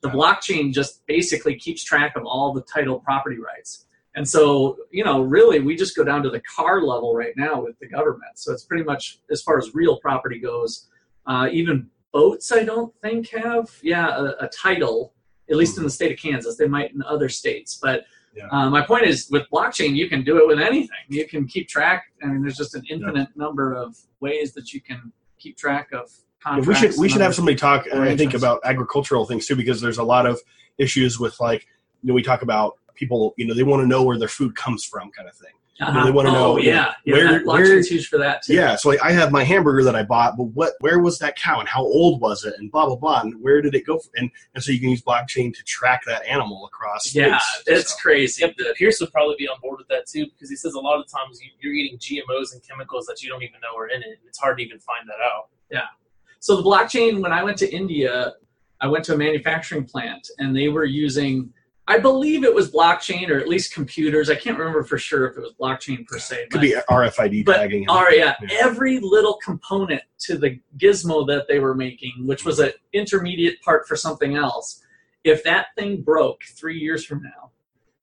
The 0.03 0.11
blockchain 0.11 0.73
just 0.75 1.07
basically 1.07 1.55
keeps 1.57 1.83
track 1.83 2.15
of 2.15 2.25
all 2.27 2.53
the 2.53 2.61
title 2.63 3.01
property 3.01 3.39
rights. 3.39 3.87
And 4.17 4.29
so, 4.29 4.77
you 4.93 5.05
know, 5.05 5.23
really, 5.23 5.59
we 5.61 5.75
just 5.75 5.97
go 5.97 6.05
down 6.05 6.23
to 6.23 6.31
the 6.31 6.41
car 6.41 6.83
level 6.83 7.15
right 7.17 7.35
now 7.37 7.61
with 7.63 7.79
the 7.81 7.89
government. 7.89 8.37
So 8.37 8.53
it's 8.53 8.65
pretty 8.65 8.85
much 8.85 9.19
as 9.31 9.43
far 9.43 9.59
as 9.59 9.75
real 9.75 9.99
property 9.99 10.39
goes. 10.39 10.89
Uh, 11.27 11.49
even 11.51 11.89
boats, 12.13 12.53
I 12.53 12.63
don't 12.65 12.95
think 13.03 13.31
have, 13.31 13.71
yeah, 13.83 14.09
a, 14.17 14.45
a 14.45 14.49
title. 14.49 15.13
At 15.51 15.57
least 15.57 15.77
in 15.79 15.85
the 15.85 15.91
state 15.91 16.13
of 16.13 16.19
Kansas, 16.19 16.57
they 16.57 16.69
might 16.69 16.95
in 16.95 17.03
other 17.03 17.29
states. 17.29 17.79
But 17.83 18.05
Yeah. 18.37 18.47
uh, 18.51 18.71
my 18.71 18.83
point 18.83 19.05
is, 19.05 19.29
with 19.31 19.43
blockchain, 19.53 19.95
you 19.97 20.09
can 20.09 20.23
do 20.23 20.39
it 20.39 20.47
with 20.47 20.61
anything. 20.61 21.05
You 21.09 21.27
can 21.27 21.47
keep 21.47 21.69
track. 21.69 22.05
I 22.23 22.27
mean, 22.27 22.41
there's 22.43 22.57
just 22.57 22.75
an 22.75 22.85
infinite 22.89 23.29
number 23.37 23.75
of 23.75 23.97
ways 24.21 24.55
that 24.55 24.73
you 24.73 24.81
can 24.81 25.13
keep 25.39 25.57
track 25.59 25.91
of 25.93 26.11
contracts. 26.43 26.69
we 26.69 26.75
should 26.75 26.99
we 27.01 27.09
should 27.09 27.21
have 27.21 27.35
somebody 27.35 27.57
talk. 27.57 27.85
uh, 27.93 28.01
I 28.01 28.17
think 28.17 28.35
about 28.35 28.61
agricultural 28.65 29.25
things 29.27 29.47
too, 29.47 29.57
because 29.57 29.81
there's 29.81 29.99
a 29.99 30.05
lot 30.05 30.25
of 30.27 30.41
issues 30.79 31.19
with 31.19 31.39
like 31.41 31.67
you 32.03 32.09
know 32.09 32.15
we 32.15 32.23
talk 32.23 32.43
about 32.43 32.79
people. 32.95 33.35
You 33.37 33.47
know 33.47 33.55
they 33.55 33.63
want 33.63 33.83
to 33.83 33.87
know 33.87 34.03
where 34.03 34.19
their 34.19 34.29
food 34.29 34.55
comes 34.57 34.85
from, 34.85 35.11
kind 35.13 35.29
of 35.29 35.37
thing. 35.37 35.51
Uh-huh. 35.81 36.05
they 36.05 36.13
wanna 36.13 36.31
know, 36.31 36.53
Oh 36.53 36.57
yeah, 36.59 36.93
yeah. 37.05 37.15
where- 37.15 37.25
that 37.33 37.45
where- 37.47 37.65
blockchain's 37.67 37.89
huge 37.89 38.07
for 38.07 38.17
that 38.19 38.43
too. 38.45 38.55
Yeah, 38.55 38.77
so 38.77 38.91
like 38.91 39.03
I 39.03 39.11
have 39.11 39.33
my 39.33 39.43
hamburger 39.43 39.83
that 39.83 39.97
I 39.97 40.05
bought, 40.05 40.37
but 40.37 40.45
what 40.45 40.75
where 40.79 41.01
was 41.01 41.19
that 41.19 41.37
cow 41.37 41.59
and 41.59 41.69
how 41.69 41.83
old 41.83 42.21
was 42.21 42.45
it 42.45 42.55
and 42.59 42.71
blah 42.71 42.87
blah 42.87 42.95
blah 42.95 43.23
and 43.23 43.43
where 43.43 43.61
did 43.61 43.75
it 43.75 43.85
go? 43.85 44.01
And 44.15 44.31
and 44.55 44.63
so 44.63 44.71
you 44.71 44.79
can 44.79 44.91
use 44.91 45.03
blockchain 45.03 45.53
to 45.53 45.65
track 45.65 46.03
that 46.07 46.25
animal 46.27 46.65
across. 46.67 47.13
Yeah, 47.13 47.39
space. 47.41 47.65
it's 47.81 47.91
So, 47.91 47.97
crazy. 48.01 48.43
Yep, 48.43 48.77
Pearce 48.79 49.01
would 49.01 49.11
probably 49.11 49.35
be 49.37 49.49
on 49.49 49.59
board 49.61 49.79
with 49.79 49.89
that 49.89 50.07
too 50.07 50.27
because 50.27 50.49
he 50.49 50.55
says 50.55 50.75
a 50.75 50.79
lot 50.81 51.01
of 51.01 51.09
times 51.09 51.41
you, 51.43 51.51
you're 51.61 51.75
eating 51.75 51.99
GMOs 51.99 52.53
and 52.53 52.63
chemicals 52.63 53.07
that 53.07 53.21
you 53.21 53.29
don't 53.29 53.43
even 53.43 53.59
know 53.61 53.77
are 53.77 53.89
in 53.89 54.01
it. 54.03 54.21
It's 54.29 54.39
hard 54.39 54.59
to 54.59 54.65
even 54.65 54.79
find 54.79 55.09
that 55.09 55.19
out. 55.25 55.49
Yeah. 55.73 55.87
So 56.39 56.55
the 56.55 56.63
blockchain, 56.63 57.21
when 57.21 57.33
I 57.33 57.43
went 57.43 57.57
to 57.59 57.75
India, 57.75 58.35
I 58.81 58.87
went 58.87 59.05
to 59.07 59.15
a 59.15 59.17
manufacturing 59.17 59.87
plant 59.87 60.29
and 60.39 60.55
they 60.55 60.69
were 60.69 60.85
using, 60.85 61.53
I 61.87 61.99
believe 61.99 62.45
it 62.45 62.55
was 62.55 62.71
blockchain 62.71 63.29
or 63.29 63.39
at 63.39 63.47
least 63.47 63.75
computers. 63.75 64.31
I 64.31 64.37
can't 64.37 64.59
remember 64.59 64.85
for 64.85 64.97
sure 64.97 65.27
if 65.27 65.37
it 65.37 65.41
was 65.41 65.53
blockchain 65.61 66.07
per 66.07 66.19
se. 66.19 66.47
could 66.51 66.53
but- 66.53 66.61
be 66.63 66.75
RFID 66.89 67.45
but 67.45 67.57
tagging. 67.57 67.87
right, 67.87 68.17
yeah, 68.17 68.35
Yeah. 68.43 68.59
every 68.63 69.01
little 69.01 69.39
component 69.45 70.03
to 70.21 70.39
the 70.39 70.61
gizmo 70.79 71.27
that 71.27 71.47
they 71.47 71.59
were 71.59 71.75
making, 71.75 72.27
which 72.27 72.45
was 72.45 72.59
an 72.59 72.73
intermediate 72.93 73.61
part 73.61 73.87
for 73.87 73.97
something 73.97 74.35
else, 74.35 74.83
if 75.25 75.45
that 75.45 75.69
thing 75.77 76.03
broke 76.03 76.43
three 76.45 76.79
years 76.79 77.05
from 77.05 77.23
now, 77.23 77.51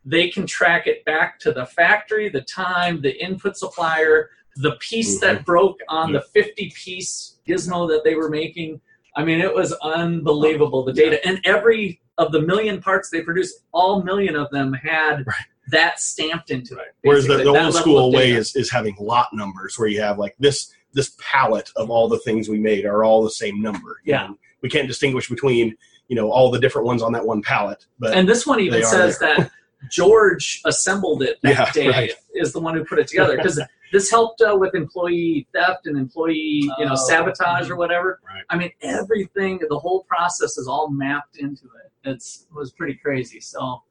they 0.06 0.30
can 0.30 0.46
track 0.46 0.88
it 0.88 1.04
back 1.06 1.40
to 1.40 1.52
the 1.52 1.66
factory, 1.66 2.30
the 2.30 2.42
time, 2.42 3.02
the 3.02 3.24
input 3.24 3.58
supplier, 3.58 4.30
the 4.58 4.76
piece 4.80 5.20
that 5.20 5.38
mm-hmm. 5.38 5.44
broke 5.46 5.80
on 5.88 6.12
the 6.12 6.22
50 6.22 6.72
piece 6.76 7.40
gizmo 7.48 7.88
that 7.88 8.04
they 8.04 8.16
were 8.16 8.30
making. 8.30 8.82
I 9.16 9.24
mean, 9.24 9.40
it 9.40 9.54
was 9.54 9.74
unbelievable 9.84 10.84
the 10.84 10.94
data. 10.94 11.26
And 11.26 11.40
every 11.46 12.02
of 12.22 12.32
the 12.32 12.42
million 12.42 12.82
parts 12.82 13.10
they 13.10 13.22
produced, 13.22 13.64
all 13.74 14.04
million 14.04 14.36
of 14.36 14.50
them 14.52 14.74
had 14.74 15.26
that 15.70 16.00
stamped 16.00 16.52
into 16.52 16.76
it. 16.78 16.94
Whereas 17.02 17.26
the, 17.28 17.38
the 17.38 17.46
old 17.48 17.74
school 17.74 18.12
way 18.12 18.32
is, 18.32 18.56
is 18.56 18.70
having 18.72 18.96
lot 19.00 19.28
numbers 19.34 19.78
where 19.78 19.88
you 19.88 20.02
have 20.02 20.18
like 20.20 20.36
this 20.40 20.74
this 20.94 21.16
palette 21.20 21.70
of 21.78 21.90
all 21.90 22.10
the 22.10 22.20
things 22.20 22.50
we 22.50 22.60
made 22.60 22.84
are 22.86 23.04
all 23.06 23.24
the 23.24 23.32
same 23.32 23.62
number. 23.62 24.02
You 24.04 24.14
Yeah. 24.14 24.28
know, 24.28 24.38
we 24.62 24.70
can't 24.70 24.88
distinguish 24.88 25.30
between 25.30 25.76
you 26.10 26.16
know 26.18 26.30
all 26.32 26.52
the 26.52 26.60
different 26.60 26.86
ones 26.86 27.02
on 27.02 27.12
that 27.14 27.26
one 27.26 27.42
palette. 27.42 27.86
But 28.00 28.14
And 28.14 28.28
this 28.28 28.46
one 28.46 28.60
even 28.60 28.84
says 28.84 29.18
that 29.20 29.50
George 29.90 30.62
assembled 30.66 31.24
it 31.24 31.38
that 31.44 31.50
Yeah, 31.58 31.72
day 31.72 31.90
right. 31.90 32.12
is 32.34 32.54
the 32.54 32.60
one 32.60 32.76
who 32.76 32.84
put 32.86 33.00
it 33.00 33.08
together 33.08 33.36
because 33.38 33.60
this 33.94 34.10
helped 34.12 34.42
uh, 34.42 34.56
with 34.56 34.74
employee 34.76 35.48
theft 35.54 35.86
and 35.88 35.98
employee 35.98 36.70
you 36.78 36.86
know 36.86 36.92
Oh. 36.94 37.08
sabotage 37.08 37.70
or 37.70 37.76
whatever. 37.78 38.20
Right. 38.28 38.44
I 38.50 38.58
mean 38.58 38.72
everything, 38.82 39.60
the 39.70 39.80
whole 39.80 40.04
process 40.04 40.58
is 40.58 40.68
all 40.68 40.90
mapped 40.90 41.38
into 41.38 41.64
it. 41.66 41.91
It's 42.04 42.48
it 42.50 42.56
was 42.56 42.72
pretty 42.72 42.96
crazy. 42.96 43.40
So 43.40 43.84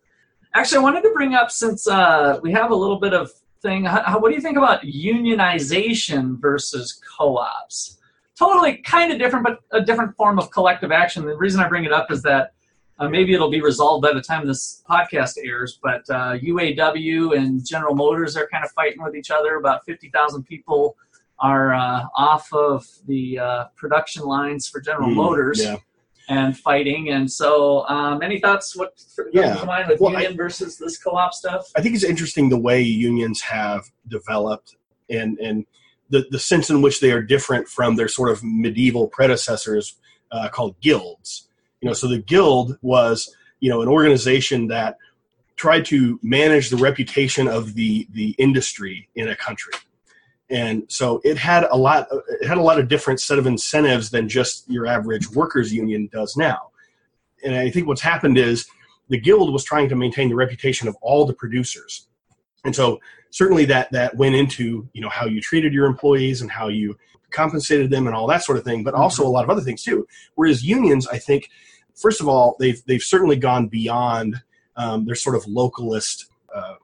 actually, 0.54 0.78
I 0.78 0.82
wanted 0.82 1.02
to 1.02 1.10
bring 1.12 1.34
up 1.34 1.50
since 1.50 1.86
uh, 1.86 2.38
we 2.42 2.52
have 2.52 2.70
a 2.70 2.74
little 2.74 2.98
bit 2.98 3.14
of 3.14 3.30
thing. 3.62 3.84
How, 3.84 4.02
how- 4.02 4.18
what 4.20 4.28
do 4.30 4.34
you 4.34 4.40
think 4.40 4.56
about 4.56 4.82
unionization 4.82 6.40
versus 6.40 7.00
co-ops? 7.16 7.98
Totally 8.38 8.78
kind 8.78 9.12
of 9.12 9.18
different, 9.18 9.44
but 9.44 9.60
a 9.72 9.82
different 9.82 10.16
form 10.16 10.38
of 10.38 10.50
collective 10.50 10.90
action. 10.92 11.24
The 11.26 11.36
reason 11.36 11.60
I 11.60 11.68
bring 11.68 11.84
it 11.84 11.92
up 11.92 12.10
is 12.10 12.22
that 12.22 12.52
Uh, 13.02 13.08
maybe 13.08 13.32
it'll 13.32 13.50
be 13.50 13.62
resolved 13.62 14.02
by 14.02 14.12
the 14.12 14.20
time 14.20 14.46
this 14.46 14.82
podcast 14.86 15.34
airs. 15.42 15.78
But 15.82 16.02
uh, 16.10 16.32
UAW 16.50 17.34
and 17.38 17.64
General 17.72 17.94
Motors 17.94 18.36
are 18.36 18.46
kind 18.52 18.62
of 18.62 18.70
fighting 18.72 19.02
with 19.02 19.14
each 19.16 19.30
other. 19.30 19.56
About 19.56 19.78
fifty 19.86 20.10
thousand 20.16 20.42
people 20.44 20.96
are 21.38 21.72
uh, 21.72 22.02
off 22.14 22.52
of 22.52 22.86
the 23.06 23.38
uh, 23.38 23.64
production 23.74 24.22
lines 24.36 24.68
for 24.68 24.78
General 24.82 25.08
Mm, 25.12 25.14
Motors 25.22 25.58
Yeah. 25.64 25.76
And 26.30 26.56
fighting. 26.56 27.10
And 27.10 27.30
so, 27.30 27.86
um, 27.88 28.22
any 28.22 28.38
thoughts? 28.40 28.74
What 28.76 28.94
Yeah. 29.32 29.48
comes 29.48 29.60
to 29.60 29.66
mind 29.66 29.88
with 29.88 30.00
Well, 30.00 30.16
I- 30.16 30.20
union 30.22 30.36
versus 30.36 30.78
this 30.78 30.96
co-op 30.96 31.34
stuff? 31.34 31.66
I 31.76 31.82
think 31.82 31.94
it's 31.94 32.04
interesting 32.04 32.48
the 32.48 32.58
way 32.58 32.80
unions 32.80 33.42
have 33.42 33.90
developed 34.08 34.76
and 35.10 35.38
and 35.38 35.66
the, 36.08 36.26
the 36.30 36.38
sense 36.40 36.70
in 36.70 36.82
which 36.82 37.00
they 37.00 37.12
are 37.12 37.22
different 37.22 37.68
from 37.68 37.94
their 37.96 38.08
sort 38.08 38.30
of 38.30 38.42
medieval 38.42 39.06
predecessors 39.08 39.96
uh, 40.32 40.48
called 40.48 40.80
guilds. 40.80 41.48
You 41.80 41.88
know, 41.88 41.92
so 41.92 42.06
the 42.08 42.18
guild 42.18 42.78
was 42.82 43.34
you 43.60 43.68
know 43.70 43.82
an 43.82 43.88
organization 43.88 44.68
that 44.68 44.96
tried 45.56 45.84
to 45.86 46.18
manage 46.22 46.70
the 46.70 46.76
reputation 46.76 47.48
of 47.48 47.74
the 47.74 48.06
the 48.12 48.30
industry 48.38 49.08
in 49.16 49.28
a 49.28 49.36
country, 49.36 49.74
and 50.50 50.84
so 50.88 51.20
it 51.24 51.38
had 51.38 51.64
a 51.70 51.76
lot 51.76 52.08
it 52.40 52.46
had 52.46 52.58
a 52.58 52.62
lot 52.62 52.78
of 52.78 52.88
different 52.88 53.20
set 53.20 53.38
of 53.38 53.46
incentives 53.46 54.10
than 54.10 54.28
just 54.28 54.68
your 54.68 54.86
average 54.86 55.30
workers 55.30 55.72
union 55.72 56.08
does 56.12 56.36
now. 56.36 56.70
And 57.44 57.54
I 57.54 57.70
think 57.70 57.86
what's 57.86 58.00
happened 58.02 58.36
is 58.36 58.66
the 59.08 59.18
guild 59.18 59.52
was 59.52 59.64
trying 59.64 59.88
to 59.88 59.96
maintain 59.96 60.28
the 60.28 60.34
reputation 60.34 60.88
of 60.88 60.96
all 61.00 61.24
the 61.24 61.34
producers 61.34 62.06
and 62.64 62.74
so 62.74 63.00
certainly 63.30 63.64
that 63.64 63.90
that 63.92 64.16
went 64.16 64.34
into 64.34 64.88
you 64.92 65.00
know 65.00 65.08
how 65.08 65.26
you 65.26 65.40
treated 65.40 65.72
your 65.72 65.86
employees 65.86 66.40
and 66.42 66.50
how 66.50 66.68
you 66.68 66.96
compensated 67.30 67.90
them 67.90 68.06
and 68.06 68.16
all 68.16 68.26
that 68.26 68.42
sort 68.42 68.58
of 68.58 68.64
thing 68.64 68.82
but 68.82 68.94
also 68.94 69.26
a 69.26 69.28
lot 69.28 69.44
of 69.44 69.50
other 69.50 69.60
things 69.60 69.82
too 69.82 70.06
whereas 70.34 70.64
unions 70.64 71.06
i 71.08 71.18
think 71.18 71.48
first 71.94 72.20
of 72.20 72.28
all 72.28 72.56
they've 72.58 72.82
they've 72.86 73.02
certainly 73.02 73.36
gone 73.36 73.68
beyond 73.68 74.42
um, 74.76 75.04
their 75.04 75.14
sort 75.14 75.36
of 75.36 75.44
localist 75.44 76.26
uh, 76.54 76.74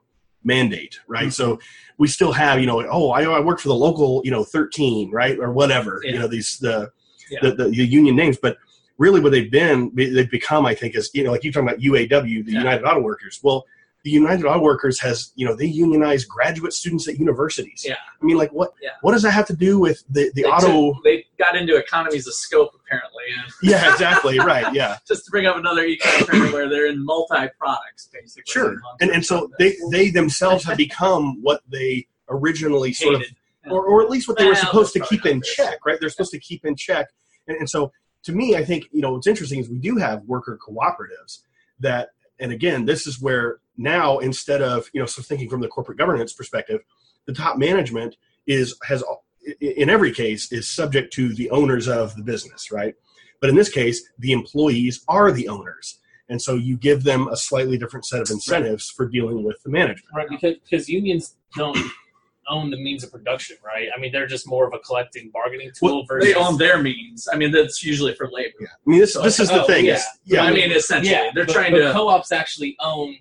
mandate 0.47 0.99
right? 1.07 1.23
Mm-hmm. 1.27 1.41
So 1.41 1.59
we 2.01 2.07
still 2.07 2.31
have 2.43 2.59
you 2.61 2.65
know 2.65 2.77
oh 2.97 3.11
I, 3.11 3.21
I 3.23 3.39
work 3.49 3.59
for 3.59 3.67
the 3.67 3.75
local 3.87 4.21
you 4.25 4.31
know 4.31 4.43
13 4.43 5.11
right? 5.11 5.37
Or 5.37 5.51
whatever 5.51 5.93
you 6.03 6.17
know 6.19 6.27
these 6.35 6.57
the, 6.65 6.91
Yeah. 7.29 7.39
the, 7.43 7.49
the 7.59 7.63
the 7.79 7.85
union 7.99 8.15
names. 8.15 8.37
But 8.45 8.57
really 8.97 9.19
what 9.23 9.31
they've 9.33 9.51
been 9.51 9.91
they've 9.93 10.31
become 10.39 10.65
i 10.65 10.73
think 10.79 10.95
is 10.95 11.05
you 11.13 11.23
know 11.23 11.31
like 11.33 11.43
you're 11.43 11.53
talking 11.53 11.69
about 11.69 11.79
uaw 11.81 12.09
the 12.47 12.51
Yeah. 12.51 12.59
united 12.65 12.83
auto 12.89 13.01
workers. 13.01 13.35
Well 13.43 13.59
the 14.07 14.13
united 14.23 14.45
auto 14.45 14.61
workers 14.61 14.97
has 15.07 15.31
you 15.35 15.45
know 15.45 15.53
they 15.61 15.65
unionize 15.65 16.23
graduate 16.23 16.71
students 16.81 17.07
at 17.09 17.15
universities 17.19 17.83
Yeah. 17.85 17.95
i 18.21 18.25
mean 18.25 18.37
like 18.37 18.51
what 18.53 18.71
Yeah. 18.81 18.91
what 19.01 19.11
does 19.11 19.23
that 19.23 19.31
have 19.31 19.47
to 19.47 19.55
do 19.67 19.79
with 19.79 19.97
the 20.09 20.31
the 20.35 20.43
They 20.43 20.47
auto 20.47 20.93
took- 20.93 21.03
they 21.03 21.25
got 21.37 21.55
into 21.59 21.75
economies 21.75 22.25
of 22.27 22.33
scope 22.33 22.71
apparently, 22.79 23.23
and 23.37 23.51
yeah 23.71 23.91
exactly 23.91 24.39
right 24.39 24.73
yeah 24.73 24.97
just 25.07 25.25
to 25.25 25.31
bring 25.31 25.45
up 25.45 25.57
another 25.57 25.85
econ 25.85 26.25
term 26.25 26.51
where 26.53 26.69
they're 26.69 26.87
in 26.87 27.03
multi 27.03 27.47
products 27.59 28.07
basically. 28.13 28.43
sure 28.47 28.75
and 29.01 29.09
and 29.11 29.25
so 29.25 29.49
they 29.59 29.75
they 29.91 30.09
themselves 30.09 30.63
have 30.63 30.77
become 30.77 31.41
what 31.41 31.59
they 31.69 32.07
originally 32.29 32.93
sort 32.93 33.15
of 33.15 33.23
or, 33.69 33.83
or 33.85 34.01
at 34.03 34.09
least 34.09 34.27
what 34.29 34.37
they 34.37 34.47
were 34.47 34.55
supposed 34.55 34.93
to 34.93 35.01
keep 35.01 35.25
in 35.25 35.41
check, 35.41 35.85
right? 35.85 35.97
They're 35.99 36.09
supposed 36.09 36.31
to 36.31 36.39
keep 36.39 36.63
in 36.63 36.73
check. 36.77 37.07
And, 37.49 37.57
and 37.57 37.69
so 37.69 37.91
to 38.23 38.31
me, 38.31 38.55
I 38.55 38.63
think, 38.63 38.85
you 38.93 39.01
know, 39.01 39.11
what's 39.11 39.27
interesting 39.27 39.59
is 39.59 39.69
we 39.69 39.77
do 39.77 39.97
have 39.97 40.23
worker 40.23 40.57
cooperatives 40.65 41.39
that, 41.81 42.09
and 42.39 42.53
again, 42.53 42.85
this 42.85 43.05
is 43.05 43.21
where 43.21 43.57
now 43.77 44.17
instead 44.19 44.61
of, 44.61 44.89
you 44.93 44.99
know, 44.99 45.05
so 45.05 45.21
thinking 45.21 45.49
from 45.49 45.61
the 45.61 45.67
corporate 45.67 45.97
governance 45.97 46.33
perspective, 46.33 46.81
the 47.25 47.33
top 47.33 47.57
management 47.57 48.15
is, 48.47 48.75
has, 48.83 49.03
in 49.61 49.89
every 49.89 50.11
case, 50.11 50.51
is 50.51 50.69
subject 50.69 51.13
to 51.13 51.33
the 51.35 51.49
owners 51.51 51.87
of 51.87 52.15
the 52.15 52.23
business, 52.23 52.71
right? 52.71 52.95
But 53.39 53.49
in 53.49 53.55
this 53.55 53.69
case, 53.69 54.03
the 54.19 54.31
employees 54.31 55.03
are 55.07 55.31
the 55.31 55.47
owners. 55.47 55.99
And 56.29 56.41
so 56.41 56.55
you 56.55 56.75
give 56.75 57.03
them 57.03 57.27
a 57.29 57.37
slightly 57.37 57.77
different 57.77 58.05
set 58.05 58.21
of 58.21 58.29
incentives 58.29 58.89
for 58.89 59.07
dealing 59.07 59.43
with 59.43 59.61
the 59.63 59.69
management. 59.69 60.13
Right, 60.15 60.27
because 60.29 60.55
because 60.69 60.89
unions 60.89 61.35
don't 61.55 61.77
own 62.49 62.69
the 62.69 62.77
means 62.77 63.03
of 63.03 63.11
production, 63.11 63.57
right? 63.63 63.87
I 63.95 63.99
mean, 63.99 64.11
they're 64.11 64.27
just 64.27 64.47
more 64.47 64.67
of 64.67 64.73
a 64.73 64.79
collecting 64.79 65.29
bargaining 65.33 65.71
tool 65.77 65.97
Well, 65.97 66.05
versus 66.07 66.33
They 66.33 66.39
own 66.39 66.57
their 66.57 66.81
means. 66.81 67.27
I 67.31 67.37
mean, 67.37 67.51
that's 67.51 67.83
usually 67.83 68.13
for 68.15 68.29
labor. 68.31 68.53
I 68.61 68.65
mean, 68.89 68.99
this, 68.99 69.13
So- 69.13 69.21
this 69.21 69.39
is 69.39 69.49
the 69.49 69.63
oh, 69.63 69.67
thing. 69.67 69.85
yeah. 69.85 70.01
yeah. 70.25 70.43
I 70.43 70.51
mean, 70.51 70.71
essentially, 70.71 71.11
yeah, 71.11 71.29
they're 71.35 71.45
but- 71.45 71.53
trying 71.53 71.71
but 71.73 71.79
to. 71.79 71.91
co-ops 71.93 72.31
actually 72.31 72.75
own, 72.79 73.17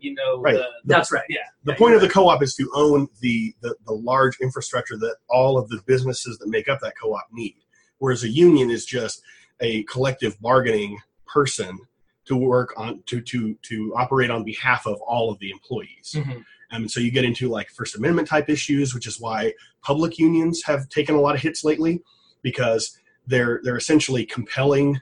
you 0.00 0.14
know, 0.14 0.40
Right. 0.40 0.54
the, 0.56 0.66
that's 0.84 1.12
right. 1.12 1.24
yeah. 1.28 1.38
the 1.64 1.72
Yeah, 1.72 1.78
point 1.78 1.94
of 1.94 2.00
the 2.00 2.08
co-op 2.08 2.42
is 2.42 2.54
to 2.56 2.70
own 2.74 3.08
the, 3.20 3.54
the 3.60 3.74
the 3.86 3.92
large 3.92 4.38
infrastructure 4.40 4.96
that 4.98 5.16
all 5.28 5.58
of 5.58 5.68
the 5.68 5.80
businesses 5.86 6.38
that 6.38 6.48
make 6.48 6.68
up 6.68 6.80
that 6.80 6.94
co-op 7.00 7.26
need 7.32 7.56
whereas 7.98 8.24
a 8.24 8.28
union 8.28 8.70
is 8.70 8.84
just 8.86 9.22
a 9.60 9.82
collective 9.84 10.40
bargaining 10.40 10.98
person 11.26 11.78
to 12.24 12.36
work 12.36 12.72
on 12.76 13.02
to 13.06 13.20
to 13.20 13.54
to 13.62 13.92
operate 13.96 14.30
on 14.30 14.42
behalf 14.44 14.86
of 14.86 15.00
all 15.02 15.30
of 15.30 15.38
the 15.38 15.50
employees 15.50 16.14
Mhm. 16.16 16.36
um, 16.36 16.44
and 16.82 16.90
so 16.90 17.00
you 17.00 17.10
get 17.10 17.24
into 17.24 17.48
like 17.48 17.68
first 17.70 17.94
amendment 17.96 18.26
type 18.28 18.48
issues 18.48 18.94
which 18.94 19.06
is 19.06 19.20
why 19.20 19.52
public 19.82 20.18
unions 20.18 20.62
have 20.64 20.88
taken 20.88 21.14
a 21.14 21.20
lot 21.20 21.34
of 21.34 21.40
hits 21.42 21.62
lately 21.64 22.02
because 22.42 22.96
they're 23.26 23.60
they're 23.62 23.76
essentially 23.76 24.24
compelling 24.24 25.00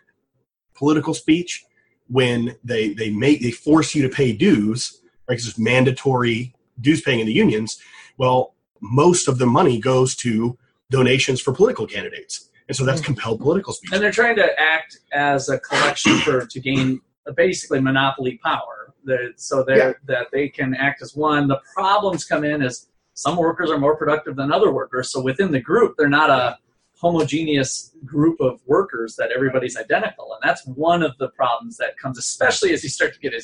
political 0.74 1.14
speech 1.14 1.64
when 2.08 2.56
they 2.64 2.92
they 2.94 3.10
make 3.10 3.40
they 3.42 3.50
force 3.50 3.94
you 3.94 4.02
to 4.02 4.08
pay 4.08 4.32
dues 4.32 5.00
right 5.28 5.34
because 5.36 5.48
it's 5.48 5.58
mandatory 5.58 6.54
dues 6.80 7.00
paying 7.00 7.20
in 7.20 7.26
the 7.26 7.32
unions 7.32 7.80
well 8.16 8.54
most 8.80 9.28
of 9.28 9.38
the 9.38 9.46
money 9.46 9.78
goes 9.78 10.14
to 10.14 10.56
donations 10.90 11.40
for 11.40 11.52
political 11.52 11.86
candidates 11.86 12.48
and 12.68 12.76
so 12.76 12.84
that's 12.84 13.00
mm. 13.00 13.06
compelled 13.06 13.40
political 13.40 13.72
speech 13.72 13.92
And 13.92 14.02
they're 14.02 14.12
trying 14.12 14.36
to 14.36 14.60
act 14.60 14.98
as 15.12 15.48
a 15.48 15.58
collection 15.58 16.18
for 16.18 16.46
to 16.46 16.60
gain 16.60 17.00
basically 17.36 17.80
monopoly 17.80 18.38
power. 18.44 18.94
They're- 19.04 19.32
so 19.36 19.62
they're, 19.62 19.76
Yeah. 19.76 19.92
that 20.06 20.26
they 20.32 20.48
can 20.48 20.74
act 20.74 21.02
as 21.02 21.16
one. 21.16 21.48
The 21.48 21.60
problems 21.74 22.24
come 22.24 22.44
in 22.44 22.62
as 22.62 22.88
some 23.14 23.36
workers 23.36 23.70
are 23.70 23.78
more 23.78 23.96
productive 23.96 24.36
than 24.36 24.52
other 24.52 24.70
workers. 24.70 25.10
So 25.10 25.20
within 25.20 25.50
the 25.50 25.60
group, 25.60 25.96
they're 25.96 26.08
not 26.08 26.30
a 26.30 26.58
homogeneous 27.00 27.92
group 28.04 28.40
of 28.40 28.60
workers 28.66 29.14
that 29.16 29.30
everybody's 29.34 29.76
identical. 29.76 30.32
And 30.32 30.48
that's 30.48 30.66
one 30.66 31.02
of 31.02 31.16
the 31.18 31.28
problems 31.28 31.76
that 31.76 31.96
comes, 31.96 32.18
especially 32.18 32.72
as 32.72 32.82
you 32.82 32.90
start 32.90 33.14
to 33.14 33.20
get 33.20 33.32
a, 33.34 33.42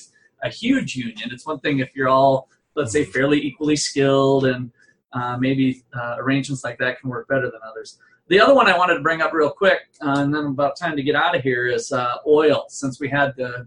huge 0.50 0.94
union. 0.94 1.30
It's 1.32 1.46
one 1.46 1.58
thing 1.60 1.78
if 1.78 1.96
you're 1.96 2.10
all, 2.10 2.50
let's 2.74 2.92
say, 2.92 3.02
fairly 3.02 3.42
equally 3.42 3.76
skilled 3.76 4.44
and 4.44 4.70
uh, 5.14 5.38
maybe 5.38 5.82
uh, 5.96 6.16
arrangements 6.18 6.62
like 6.62 6.76
that 6.80 7.00
can 7.00 7.08
work 7.08 7.26
better 7.28 7.50
than 7.50 7.60
others. 7.66 7.98
The 8.28 8.38
other 8.40 8.54
one 8.54 8.66
I 8.66 8.76
wanted 8.76 8.94
to 8.96 9.00
bring 9.00 9.22
up 9.22 9.32
real 9.32 9.48
quick, 9.48 9.80
uh, 10.02 10.16
and 10.18 10.34
then 10.34 10.44
about 10.44 10.76
time 10.76 10.96
to 10.96 11.02
get 11.02 11.14
out 11.14 11.34
of 11.34 11.42
here, 11.42 11.66
is 11.66 11.92
uh, 11.92 12.16
oil. 12.26 12.66
Since 12.68 13.00
we 13.00 13.08
had 13.08 13.34
the 13.36 13.66